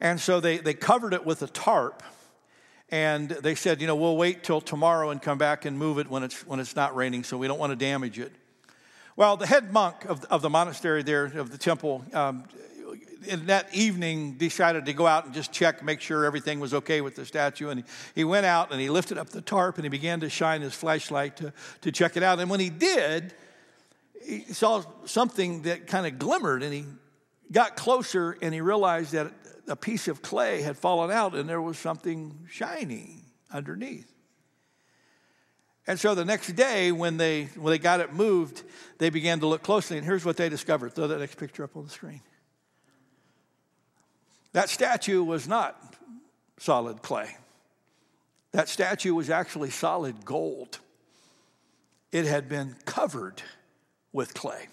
And 0.00 0.20
so 0.20 0.38
they, 0.38 0.58
they 0.58 0.74
covered 0.74 1.14
it 1.14 1.26
with 1.26 1.42
a 1.42 1.48
tarp. 1.48 2.02
And 2.90 3.28
they 3.28 3.56
said, 3.56 3.80
you 3.80 3.88
know, 3.88 3.96
we'll 3.96 4.16
wait 4.16 4.44
till 4.44 4.60
tomorrow 4.60 5.10
and 5.10 5.20
come 5.20 5.36
back 5.36 5.64
and 5.64 5.76
move 5.76 5.98
it 5.98 6.08
when 6.08 6.22
it's, 6.22 6.46
when 6.46 6.60
it's 6.60 6.76
not 6.76 6.94
raining, 6.94 7.24
so 7.24 7.36
we 7.36 7.48
don't 7.48 7.58
want 7.58 7.70
to 7.70 7.76
damage 7.76 8.20
it. 8.20 8.30
Well, 9.16 9.36
the 9.36 9.46
head 9.46 9.72
monk 9.72 10.06
of, 10.06 10.24
of 10.24 10.42
the 10.42 10.50
monastery 10.50 11.04
there, 11.04 11.26
of 11.26 11.52
the 11.52 11.58
temple, 11.58 12.04
um, 12.12 12.44
in 13.28 13.46
that 13.46 13.72
evening 13.72 14.32
decided 14.32 14.86
to 14.86 14.92
go 14.92 15.06
out 15.06 15.24
and 15.24 15.32
just 15.32 15.52
check, 15.52 15.84
make 15.84 16.00
sure 16.00 16.24
everything 16.24 16.58
was 16.58 16.74
okay 16.74 17.00
with 17.00 17.14
the 17.14 17.24
statue. 17.24 17.68
And 17.68 17.80
he, 17.80 17.86
he 18.16 18.24
went 18.24 18.44
out 18.44 18.72
and 18.72 18.80
he 18.80 18.90
lifted 18.90 19.16
up 19.16 19.28
the 19.30 19.40
tarp 19.40 19.76
and 19.76 19.84
he 19.84 19.88
began 19.88 20.18
to 20.20 20.28
shine 20.28 20.62
his 20.62 20.74
flashlight 20.74 21.36
to, 21.36 21.52
to 21.82 21.92
check 21.92 22.16
it 22.16 22.24
out. 22.24 22.40
And 22.40 22.50
when 22.50 22.58
he 22.58 22.70
did, 22.70 23.32
he 24.24 24.40
saw 24.52 24.82
something 25.04 25.62
that 25.62 25.86
kind 25.86 26.06
of 26.06 26.18
glimmered 26.18 26.64
and 26.64 26.74
he 26.74 26.84
got 27.52 27.76
closer 27.76 28.36
and 28.42 28.52
he 28.52 28.60
realized 28.60 29.12
that 29.12 29.32
a 29.68 29.76
piece 29.76 30.08
of 30.08 30.22
clay 30.22 30.60
had 30.60 30.76
fallen 30.76 31.12
out 31.12 31.34
and 31.34 31.48
there 31.48 31.62
was 31.62 31.78
something 31.78 32.46
shiny 32.50 33.22
underneath. 33.52 34.13
And 35.86 36.00
so 36.00 36.14
the 36.14 36.24
next 36.24 36.52
day, 36.52 36.92
when 36.92 37.18
they, 37.18 37.44
when 37.56 37.70
they 37.70 37.78
got 37.78 38.00
it 38.00 38.12
moved, 38.12 38.62
they 38.98 39.10
began 39.10 39.40
to 39.40 39.46
look 39.46 39.62
closely, 39.62 39.98
and 39.98 40.06
here's 40.06 40.24
what 40.24 40.36
they 40.36 40.48
discovered. 40.48 40.94
Throw 40.94 41.06
that 41.06 41.20
next 41.20 41.36
picture 41.36 41.64
up 41.64 41.76
on 41.76 41.84
the 41.84 41.90
screen. 41.90 42.22
That 44.52 44.70
statue 44.70 45.22
was 45.22 45.46
not 45.46 45.96
solid 46.58 47.02
clay, 47.02 47.36
that 48.52 48.68
statue 48.68 49.14
was 49.14 49.28
actually 49.28 49.70
solid 49.70 50.24
gold. 50.24 50.78
It 52.12 52.26
had 52.26 52.48
been 52.48 52.76
covered 52.84 53.42
with 54.12 54.34
clay. 54.34 54.68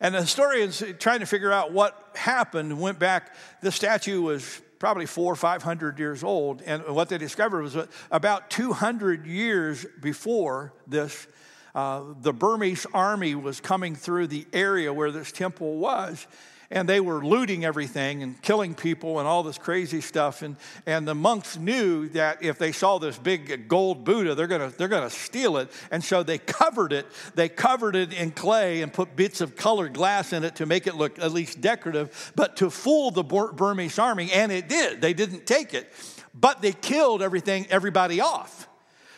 And 0.00 0.16
the 0.16 0.20
historians 0.20 0.82
trying 0.98 1.20
to 1.20 1.26
figure 1.26 1.52
out 1.52 1.72
what 1.72 2.10
happened 2.16 2.80
went 2.80 2.98
back. 2.98 3.34
The 3.62 3.70
statue 3.70 4.20
was 4.20 4.60
probably 4.78 5.06
four 5.06 5.32
or 5.32 5.36
five 5.36 5.62
hundred 5.62 5.98
years 5.98 6.22
old. 6.22 6.62
And 6.62 6.82
what 6.88 7.08
they 7.08 7.18
discovered 7.18 7.62
was 7.62 7.76
about 8.10 8.50
200 8.50 9.26
years 9.26 9.86
before 10.00 10.72
this, 10.86 11.26
uh, 11.74 12.02
the 12.20 12.32
Burmese 12.32 12.86
army 12.94 13.34
was 13.34 13.60
coming 13.60 13.94
through 13.94 14.28
the 14.28 14.46
area 14.52 14.92
where 14.92 15.10
this 15.10 15.32
temple 15.32 15.76
was 15.76 16.26
and 16.70 16.86
they 16.86 17.00
were 17.00 17.24
looting 17.24 17.64
everything 17.64 18.22
and 18.22 18.40
killing 18.42 18.74
people 18.74 19.18
and 19.18 19.26
all 19.26 19.42
this 19.42 19.56
crazy 19.56 20.02
stuff. 20.02 20.42
And, 20.42 20.56
and 20.84 21.08
the 21.08 21.14
monks 21.14 21.56
knew 21.56 22.08
that 22.10 22.42
if 22.42 22.58
they 22.58 22.72
saw 22.72 22.98
this 22.98 23.16
big 23.16 23.68
gold 23.68 24.04
Buddha, 24.04 24.34
they're 24.34 24.46
gonna, 24.46 24.70
they're 24.76 24.88
gonna 24.88 25.08
steal 25.08 25.56
it. 25.56 25.70
And 25.90 26.04
so 26.04 26.22
they 26.22 26.36
covered 26.36 26.92
it. 26.92 27.06
They 27.34 27.48
covered 27.48 27.96
it 27.96 28.12
in 28.12 28.32
clay 28.32 28.82
and 28.82 28.92
put 28.92 29.16
bits 29.16 29.40
of 29.40 29.56
colored 29.56 29.94
glass 29.94 30.32
in 30.34 30.44
it 30.44 30.56
to 30.56 30.66
make 30.66 30.86
it 30.86 30.94
look 30.94 31.18
at 31.18 31.32
least 31.32 31.60
decorative, 31.60 32.32
but 32.36 32.56
to 32.56 32.68
fool 32.68 33.10
the 33.10 33.24
Burmese 33.24 33.98
army. 33.98 34.30
And 34.30 34.52
it 34.52 34.68
did. 34.68 35.00
They 35.00 35.14
didn't 35.14 35.46
take 35.46 35.72
it, 35.72 35.90
but 36.34 36.60
they 36.60 36.72
killed 36.72 37.22
everything, 37.22 37.66
everybody 37.70 38.20
off. 38.20 38.68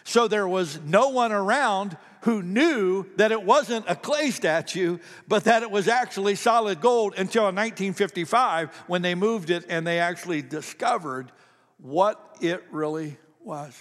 So 0.05 0.29
there 0.29 0.49
was 0.49 0.81
no 0.85 1.09
one 1.09 1.33
around 1.33 1.97
who 2.23 2.43
knew 2.43 3.07
that 3.17 3.33
it 3.33 3.43
wasn't 3.43 3.85
a 3.89 3.95
clay 3.95 4.31
statue, 4.31 4.99
but 5.27 5.45
that 5.45 5.63
it 5.63 5.71
was 5.71 5.89
actually 5.89 6.35
solid 6.35 6.81
gold 6.81 7.15
until 7.17 7.45
1955 7.45 8.75
when 8.87 9.03
they 9.03 9.15
moved 9.15 9.51
it 9.51 9.65
and 9.69 9.87
they 9.87 9.99
actually 9.99 10.43
discovered 10.43 11.33
what 11.79 12.37
it 12.41 12.63
really 12.71 13.17
was. 13.43 13.75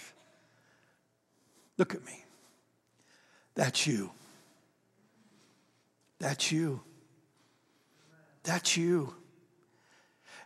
Look 1.76 1.94
at 1.94 2.04
me. 2.04 2.24
That's 3.54 3.86
you. 3.86 4.10
That's 6.18 6.50
you. 6.52 6.80
That's 8.42 8.76
you. 8.76 9.14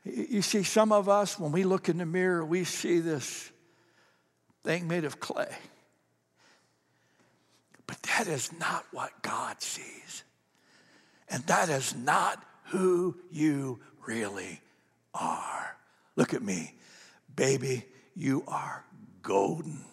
You 0.05 0.43
see, 0.43 0.63
some 0.65 0.93
of 0.93 1.09
us, 1.09 1.39
when 1.39 1.53
we 1.53 1.65
look 1.65 1.89
in 1.89 1.99
the 1.99 2.07
mirror, 2.07 2.45
we 2.45 2.65
see 2.65 3.01
this 3.01 3.51
thing 4.63 4.87
made 4.87 5.05
of 5.05 5.21
clay. 5.21 5.49
But 7.87 8.03
that 8.03 8.27
is 8.27 8.51
not 8.59 8.85
what 8.92 9.11
God 9.23 9.61
sees. 9.61 10.25
And 11.29 11.42
that 11.47 11.68
is 11.68 11.94
not 11.94 12.42
who 12.66 13.16
you 13.31 13.81
really 14.07 14.61
are. 15.14 15.77
Look 16.16 16.35
at 16.35 16.42
me. 16.42 16.75
Baby, 17.35 17.85
you 18.14 18.44
are 18.47 18.85
golden. 19.23 19.85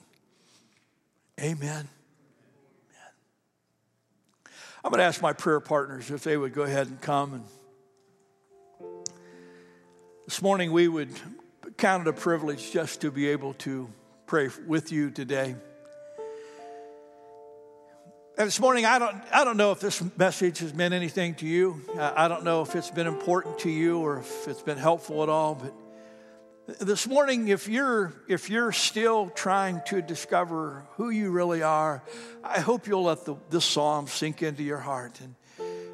Amen. 1.39 1.88
I'm 4.84 4.89
going 4.89 4.99
to 4.99 5.06
ask 5.06 5.21
my 5.21 5.34
prayer 5.34 5.60
partners 5.60 6.10
if 6.10 6.23
they 6.23 6.36
would 6.36 6.54
go 6.54 6.63
ahead 6.63 6.88
and 6.88 6.99
come. 6.99 7.45
And 8.80 9.06
this 10.25 10.41
morning, 10.41 10.71
we 10.71 10.88
would 10.88 11.10
count 11.77 12.08
it 12.08 12.10
a 12.10 12.13
privilege 12.13 12.71
just 12.71 13.01
to 13.01 13.12
be 13.12 13.27
able 13.30 13.54
to 13.56 13.88
pray 14.25 14.49
with 14.65 14.91
you 14.91 15.12
today. 15.12 15.56
And 18.38 18.48
this 18.48 18.62
morning, 18.62 18.86
I 18.86 18.98
don't, 18.98 19.22
I 19.34 19.44
don't 19.44 19.58
know 19.58 19.74
if 19.74 19.82
this 19.82 20.02
message 20.17 20.60
has 20.60 20.74
meant 20.74 20.94
anything 20.94 21.36
to 21.36 21.46
you. 21.46 21.82
I 22.00 22.30
don't 22.30 22.46
know 22.46 22.62
if 22.62 22.76
it's 22.76 22.89
been 22.89 23.06
important 23.06 23.60
to 23.60 23.70
you 23.70 24.00
or 24.00 24.20
if 24.20 24.48
it's 24.48 24.62
been 24.62 24.78
helpful 24.78 25.22
at 25.22 25.28
all. 25.28 25.56
But 25.56 26.80
this 26.80 27.08
morning, 27.08 27.50
if 27.50 27.67
you're, 27.67 28.13
if 28.30 28.50
you're 28.50 28.72
still 28.72 29.30
trying 29.32 29.82
to 29.88 30.02
discover 30.02 30.86
who 30.94 31.10
you 31.10 31.30
really 31.30 31.62
are, 31.62 32.02
I 32.41 32.62
hope 32.62 32.88
you'll 32.88 33.04
let 33.04 33.26
the, 33.26 33.36
this 33.50 33.65
psalm 33.65 34.08
sink 34.08 34.41
into 34.41 34.63
your 34.63 34.80
heart. 34.80 35.20
And, 35.20 35.36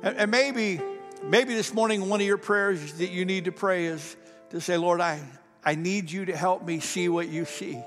and, 0.04 0.18
and 0.18 0.32
maybe, 0.32 0.80
maybe 1.24 1.56
this 1.56 1.74
morning, 1.74 2.08
one 2.08 2.22
of 2.22 2.28
your 2.28 2.38
prayers 2.38 2.94
that 2.94 3.10
you 3.10 3.26
need 3.26 3.46
to 3.46 3.52
pray 3.52 3.88
is 3.88 4.16
to 4.52 4.62
say, 4.62 4.78
Lord, 4.78 5.02
I, 5.02 5.22
I 5.66 5.74
need 5.74 6.12
you 6.12 6.26
to 6.26 6.38
help 6.38 6.64
me 6.64 6.82
see 6.82 7.10
what 7.10 7.30
you 7.30 7.46
see. 7.46 7.82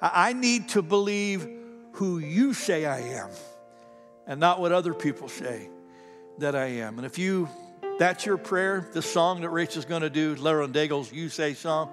I, 0.00 0.28
I 0.28 0.32
need 0.34 0.68
to 0.70 0.82
believe 0.82 1.48
who 1.94 2.18
you 2.18 2.54
say 2.54 2.86
I 2.86 3.00
am 3.00 3.30
and 4.26 4.40
not 4.40 4.60
what 4.60 4.72
other 4.72 4.92
people 4.92 5.28
say 5.28 5.68
that 6.38 6.54
I 6.54 6.66
am. 6.66 6.98
And 6.98 7.06
if 7.06 7.18
you 7.18 7.48
that's 7.98 8.26
your 8.26 8.36
prayer, 8.36 8.86
the 8.92 9.00
song 9.00 9.40
that 9.40 9.48
Rachel's 9.48 9.86
going 9.86 10.02
to 10.02 10.10
do, 10.10 10.34
Lauren 10.36 10.70
Daigle's 10.70 11.10
You 11.10 11.30
Say 11.30 11.54
song, 11.54 11.90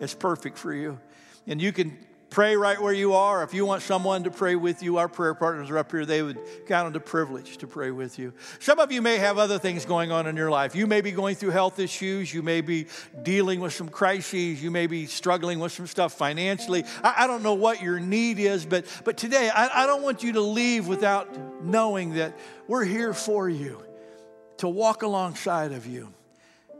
it's 0.00 0.14
perfect 0.14 0.58
for 0.58 0.72
you. 0.72 0.98
And 1.46 1.62
you 1.62 1.72
can 1.72 1.96
pray 2.36 2.54
right 2.54 2.78
where 2.82 2.92
you 2.92 3.14
are. 3.14 3.42
If 3.42 3.54
you 3.54 3.64
want 3.64 3.80
someone 3.80 4.24
to 4.24 4.30
pray 4.30 4.56
with 4.56 4.82
you, 4.82 4.98
our 4.98 5.08
prayer 5.08 5.32
partners 5.32 5.70
are 5.70 5.78
up 5.78 5.90
here. 5.90 6.04
They 6.04 6.20
would 6.20 6.38
count 6.66 6.94
it 6.94 6.98
a 6.98 7.00
privilege 7.00 7.56
to 7.56 7.66
pray 7.66 7.90
with 7.90 8.18
you. 8.18 8.34
Some 8.58 8.78
of 8.78 8.92
you 8.92 9.00
may 9.00 9.16
have 9.16 9.38
other 9.38 9.58
things 9.58 9.86
going 9.86 10.12
on 10.12 10.26
in 10.26 10.36
your 10.36 10.50
life. 10.50 10.74
You 10.74 10.86
may 10.86 11.00
be 11.00 11.12
going 11.12 11.36
through 11.36 11.52
health 11.52 11.78
issues. 11.78 12.34
You 12.34 12.42
may 12.42 12.60
be 12.60 12.88
dealing 13.22 13.60
with 13.60 13.72
some 13.72 13.88
crises. 13.88 14.62
You 14.62 14.70
may 14.70 14.86
be 14.86 15.06
struggling 15.06 15.60
with 15.60 15.72
some 15.72 15.86
stuff 15.86 16.12
financially. 16.12 16.84
I, 17.02 17.24
I 17.24 17.26
don't 17.26 17.42
know 17.42 17.54
what 17.54 17.80
your 17.80 17.98
need 17.98 18.38
is, 18.38 18.66
but, 18.66 18.84
but 19.04 19.16
today 19.16 19.48
I, 19.48 19.84
I 19.84 19.86
don't 19.86 20.02
want 20.02 20.22
you 20.22 20.32
to 20.32 20.42
leave 20.42 20.88
without 20.88 21.64
knowing 21.64 22.16
that 22.16 22.36
we're 22.68 22.84
here 22.84 23.14
for 23.14 23.48
you, 23.48 23.82
to 24.58 24.68
walk 24.68 25.00
alongside 25.00 25.72
of 25.72 25.86
you, 25.86 26.12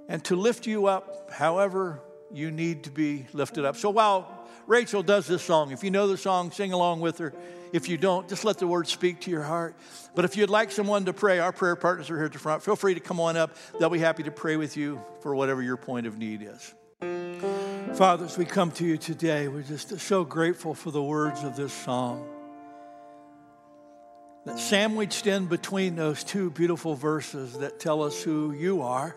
and 0.07 0.23
to 0.25 0.37
lift 0.37 0.67
you 0.67 0.87
up 0.87 1.31
however 1.33 2.03
you 2.31 2.51
need 2.51 2.85
to 2.85 2.91
be 2.91 3.25
lifted 3.33 3.65
up. 3.65 3.77
So 3.77 3.89
while 3.89 4.36
Rachel 4.67 5.03
does 5.03 5.27
this 5.27 5.43
song. 5.43 5.71
If 5.71 5.85
you 5.85 5.91
know 5.91 6.09
the 6.09 6.17
song, 6.17 6.51
sing 6.51 6.73
along 6.73 7.01
with 7.01 7.19
her. 7.19 7.33
If 7.73 7.89
you 7.89 7.97
don't, 7.97 8.29
just 8.29 8.45
let 8.45 8.59
the 8.59 8.67
words 8.67 8.91
speak 8.91 9.21
to 9.23 9.31
your 9.31 9.43
heart. 9.43 9.77
But 10.15 10.25
if 10.25 10.37
you'd 10.37 10.51
like 10.51 10.71
someone 10.71 11.05
to 11.05 11.13
pray, 11.13 11.39
our 11.39 11.53
prayer 11.53 11.77
partners 11.77 12.11
are 12.11 12.17
here 12.17 12.27
at 12.27 12.33
the 12.33 12.39
front. 12.39 12.63
Feel 12.63 12.77
free 12.77 12.95
to 12.95 13.01
come 13.01 13.21
on 13.21 13.37
up. 13.37 13.57
They'll 13.79 13.91
be 13.91 13.99
happy 13.99 14.25
to 14.25 14.31
pray 14.31 14.57
with 14.57 14.77
you 14.77 15.01
for 15.21 15.35
whatever 15.35 15.63
your 15.63 15.77
point 15.77 16.07
of 16.07 16.19
need 16.19 16.43
is. 16.43 16.75
Father, 17.97 18.25
as 18.25 18.37
we 18.37 18.45
come 18.45 18.71
to 18.73 18.85
you 18.85 18.97
today, 18.97 19.49
we're 19.49 19.63
just 19.63 19.99
so 20.01 20.25
grateful 20.25 20.75
for 20.75 20.91
the 20.91 21.03
words 21.03 21.43
of 21.45 21.57
this 21.57 21.73
song. 21.73 22.27
That 24.45 24.59
sandwiched 24.59 25.27
in 25.27 25.47
between 25.47 25.97
those 25.97 26.23
two 26.23 26.51
beautiful 26.51 26.95
verses 26.95 27.59
that 27.59 27.81
tell 27.81 28.03
us 28.03 28.23
who 28.23 28.53
you 28.53 28.83
are, 28.83 29.17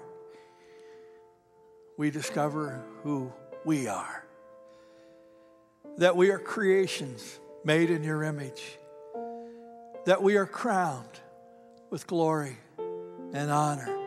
we 1.98 2.10
discover 2.10 2.84
who 3.04 3.32
we 3.66 3.88
are 3.88 4.26
that 6.00 6.16
we 6.16 6.32
are 6.32 6.40
creations 6.40 7.40
made 7.66 7.90
in 7.90 8.04
your 8.04 8.24
image, 8.24 8.78
that 10.06 10.24
we 10.24 10.38
are 10.38 10.46
crowned 10.46 11.20
with 11.90 12.08
glory 12.08 12.58
and 13.34 13.52
honor, 13.52 13.98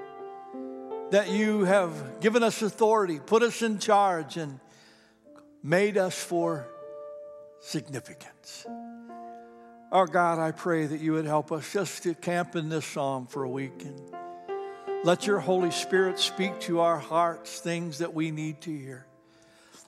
that 1.10 1.30
you 1.30 1.64
have 1.64 2.20
given 2.20 2.42
us 2.42 2.62
authority, 2.62 3.20
put 3.20 3.42
us 3.42 3.60
in 3.60 3.78
charge, 3.78 4.38
and 4.38 4.58
made 5.62 5.98
us 5.98 6.18
for 6.18 6.66
significance. 7.60 8.64
Our 9.92 10.06
God, 10.06 10.38
I 10.38 10.52
pray 10.52 10.86
that 10.86 11.00
you 11.02 11.12
would 11.12 11.26
help 11.26 11.52
us 11.52 11.70
just 11.70 12.04
to 12.04 12.14
camp 12.14 12.56
in 12.56 12.70
this 12.70 12.86
psalm 12.86 13.26
for 13.26 13.42
a 13.42 13.50
week 13.50 13.84
and 13.84 14.00
let 15.04 15.26
your 15.26 15.40
Holy 15.40 15.70
Spirit 15.70 16.18
speak 16.18 16.58
to 16.60 16.80
our 16.80 16.98
hearts 16.98 17.60
things 17.60 17.98
that 17.98 18.14
we 18.14 18.30
need 18.30 18.62
to 18.62 18.74
hear. 18.74 19.06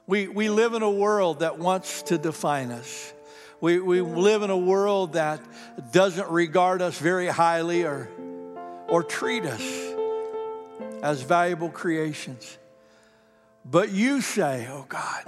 We, 0.06 0.28
we 0.28 0.50
live 0.50 0.74
in 0.74 0.82
a 0.82 0.90
world 0.90 1.40
that 1.40 1.58
wants 1.58 2.02
to 2.04 2.18
define 2.18 2.70
us. 2.70 3.12
We, 3.60 3.78
we 3.78 4.02
live 4.02 4.42
in 4.42 4.50
a 4.50 4.56
world 4.56 5.14
that 5.14 5.40
doesn't 5.92 6.28
regard 6.28 6.82
us 6.82 6.98
very 6.98 7.26
highly 7.26 7.84
or, 7.84 8.10
or 8.88 9.02
treat 9.02 9.44
us 9.44 9.62
as 11.02 11.22
valuable 11.22 11.70
creations. 11.70 12.58
But 13.64 13.90
you 13.92 14.20
say, 14.20 14.68
oh 14.70 14.84
God, 14.86 15.24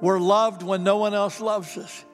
we're 0.00 0.20
loved 0.20 0.62
when 0.62 0.84
no 0.84 0.98
one 0.98 1.14
else 1.14 1.40
loves 1.40 1.76
us. 1.76 2.04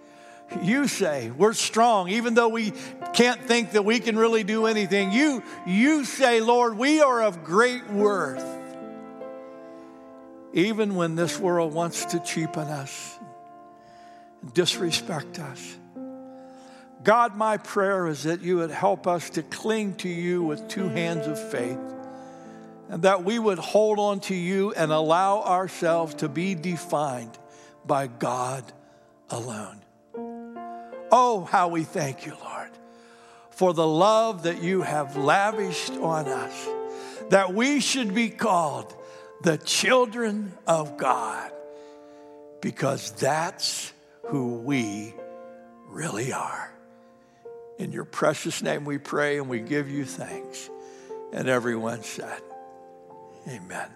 You 0.62 0.89
say 0.89 1.30
we're 1.30 1.53
strong, 1.53 2.09
even 2.09 2.32
though 2.32 2.49
we 2.49 2.72
can't 3.12 3.43
think 3.43 3.72
that 3.72 3.85
we 3.85 4.01
can 4.01 4.16
really 4.16 4.45
do 4.45 4.64
anything. 4.64 5.12
You, 5.12 5.43
you 5.66 6.07
say, 6.07 6.41
Lord, 6.41 6.78
we 6.78 7.03
are 7.03 7.22
of 7.22 7.45
great 7.45 7.91
worth 7.91 8.43
even 10.55 10.94
when 10.94 11.16
this 11.16 11.38
world 11.38 11.74
wants 11.74 12.05
to 12.07 12.20
cheapen 12.20 12.68
us, 12.68 13.18
and 14.40 14.55
disrespect 14.55 15.40
us. 15.40 15.76
God, 17.02 17.36
my 17.36 17.59
prayer 17.59 18.07
is 18.07 18.22
that 18.22 18.40
you 18.40 18.57
would 18.59 18.70
help 18.70 19.07
us 19.07 19.30
to 19.30 19.42
cling 19.42 19.96
to 19.96 20.09
you 20.09 20.42
with 20.42 20.68
two 20.68 20.88
hands 20.88 21.26
of 21.26 21.50
faith, 21.50 21.78
and 22.88 23.02
that 23.02 23.24
we 23.24 23.38
would 23.38 23.59
hold 23.59 23.98
on 23.98 24.20
to 24.20 24.34
you 24.34 24.72
and 24.72 24.92
allow 24.92 25.42
ourselves 25.42 26.14
to 26.16 26.28
be 26.28 26.55
defined 26.55 27.36
by 27.84 28.07
God 28.07 28.64
alone. 29.30 29.80
Oh, 31.11 31.48
how 31.50 31.68
we 31.68 31.82
thank 31.82 32.26
you, 32.26 32.36
Lord, 32.42 32.70
for 33.50 33.74
the 33.74 33.86
love 33.86 34.44
that 34.44 34.62
you 34.62 34.82
have 34.82 35.16
lavished 35.16 35.94
on 35.94 36.28
us, 36.28 36.68
that 37.30 37.52
we 37.52 37.80
should 37.80 38.14
be 38.14 38.30
called 38.30 38.94
the 39.45 39.59
children 39.59 40.55
of 40.66 40.97
God, 40.97 41.53
because 42.62 43.11
that's 43.12 43.92
who 44.28 44.55
we 44.55 45.14
really 45.88 46.32
are. 46.32 46.72
In 47.78 47.92
your 47.92 48.07
precious 48.07 48.62
name 48.62 48.86
we 48.86 48.97
pray 48.97 49.36
and 49.36 49.49
we 49.49 49.61
give 49.61 49.90
you 49.90 50.07
thanks. 50.07 50.70
And 51.32 51.47
everyone 51.47 52.03
said, 52.03 52.40
Amen. 53.47 53.90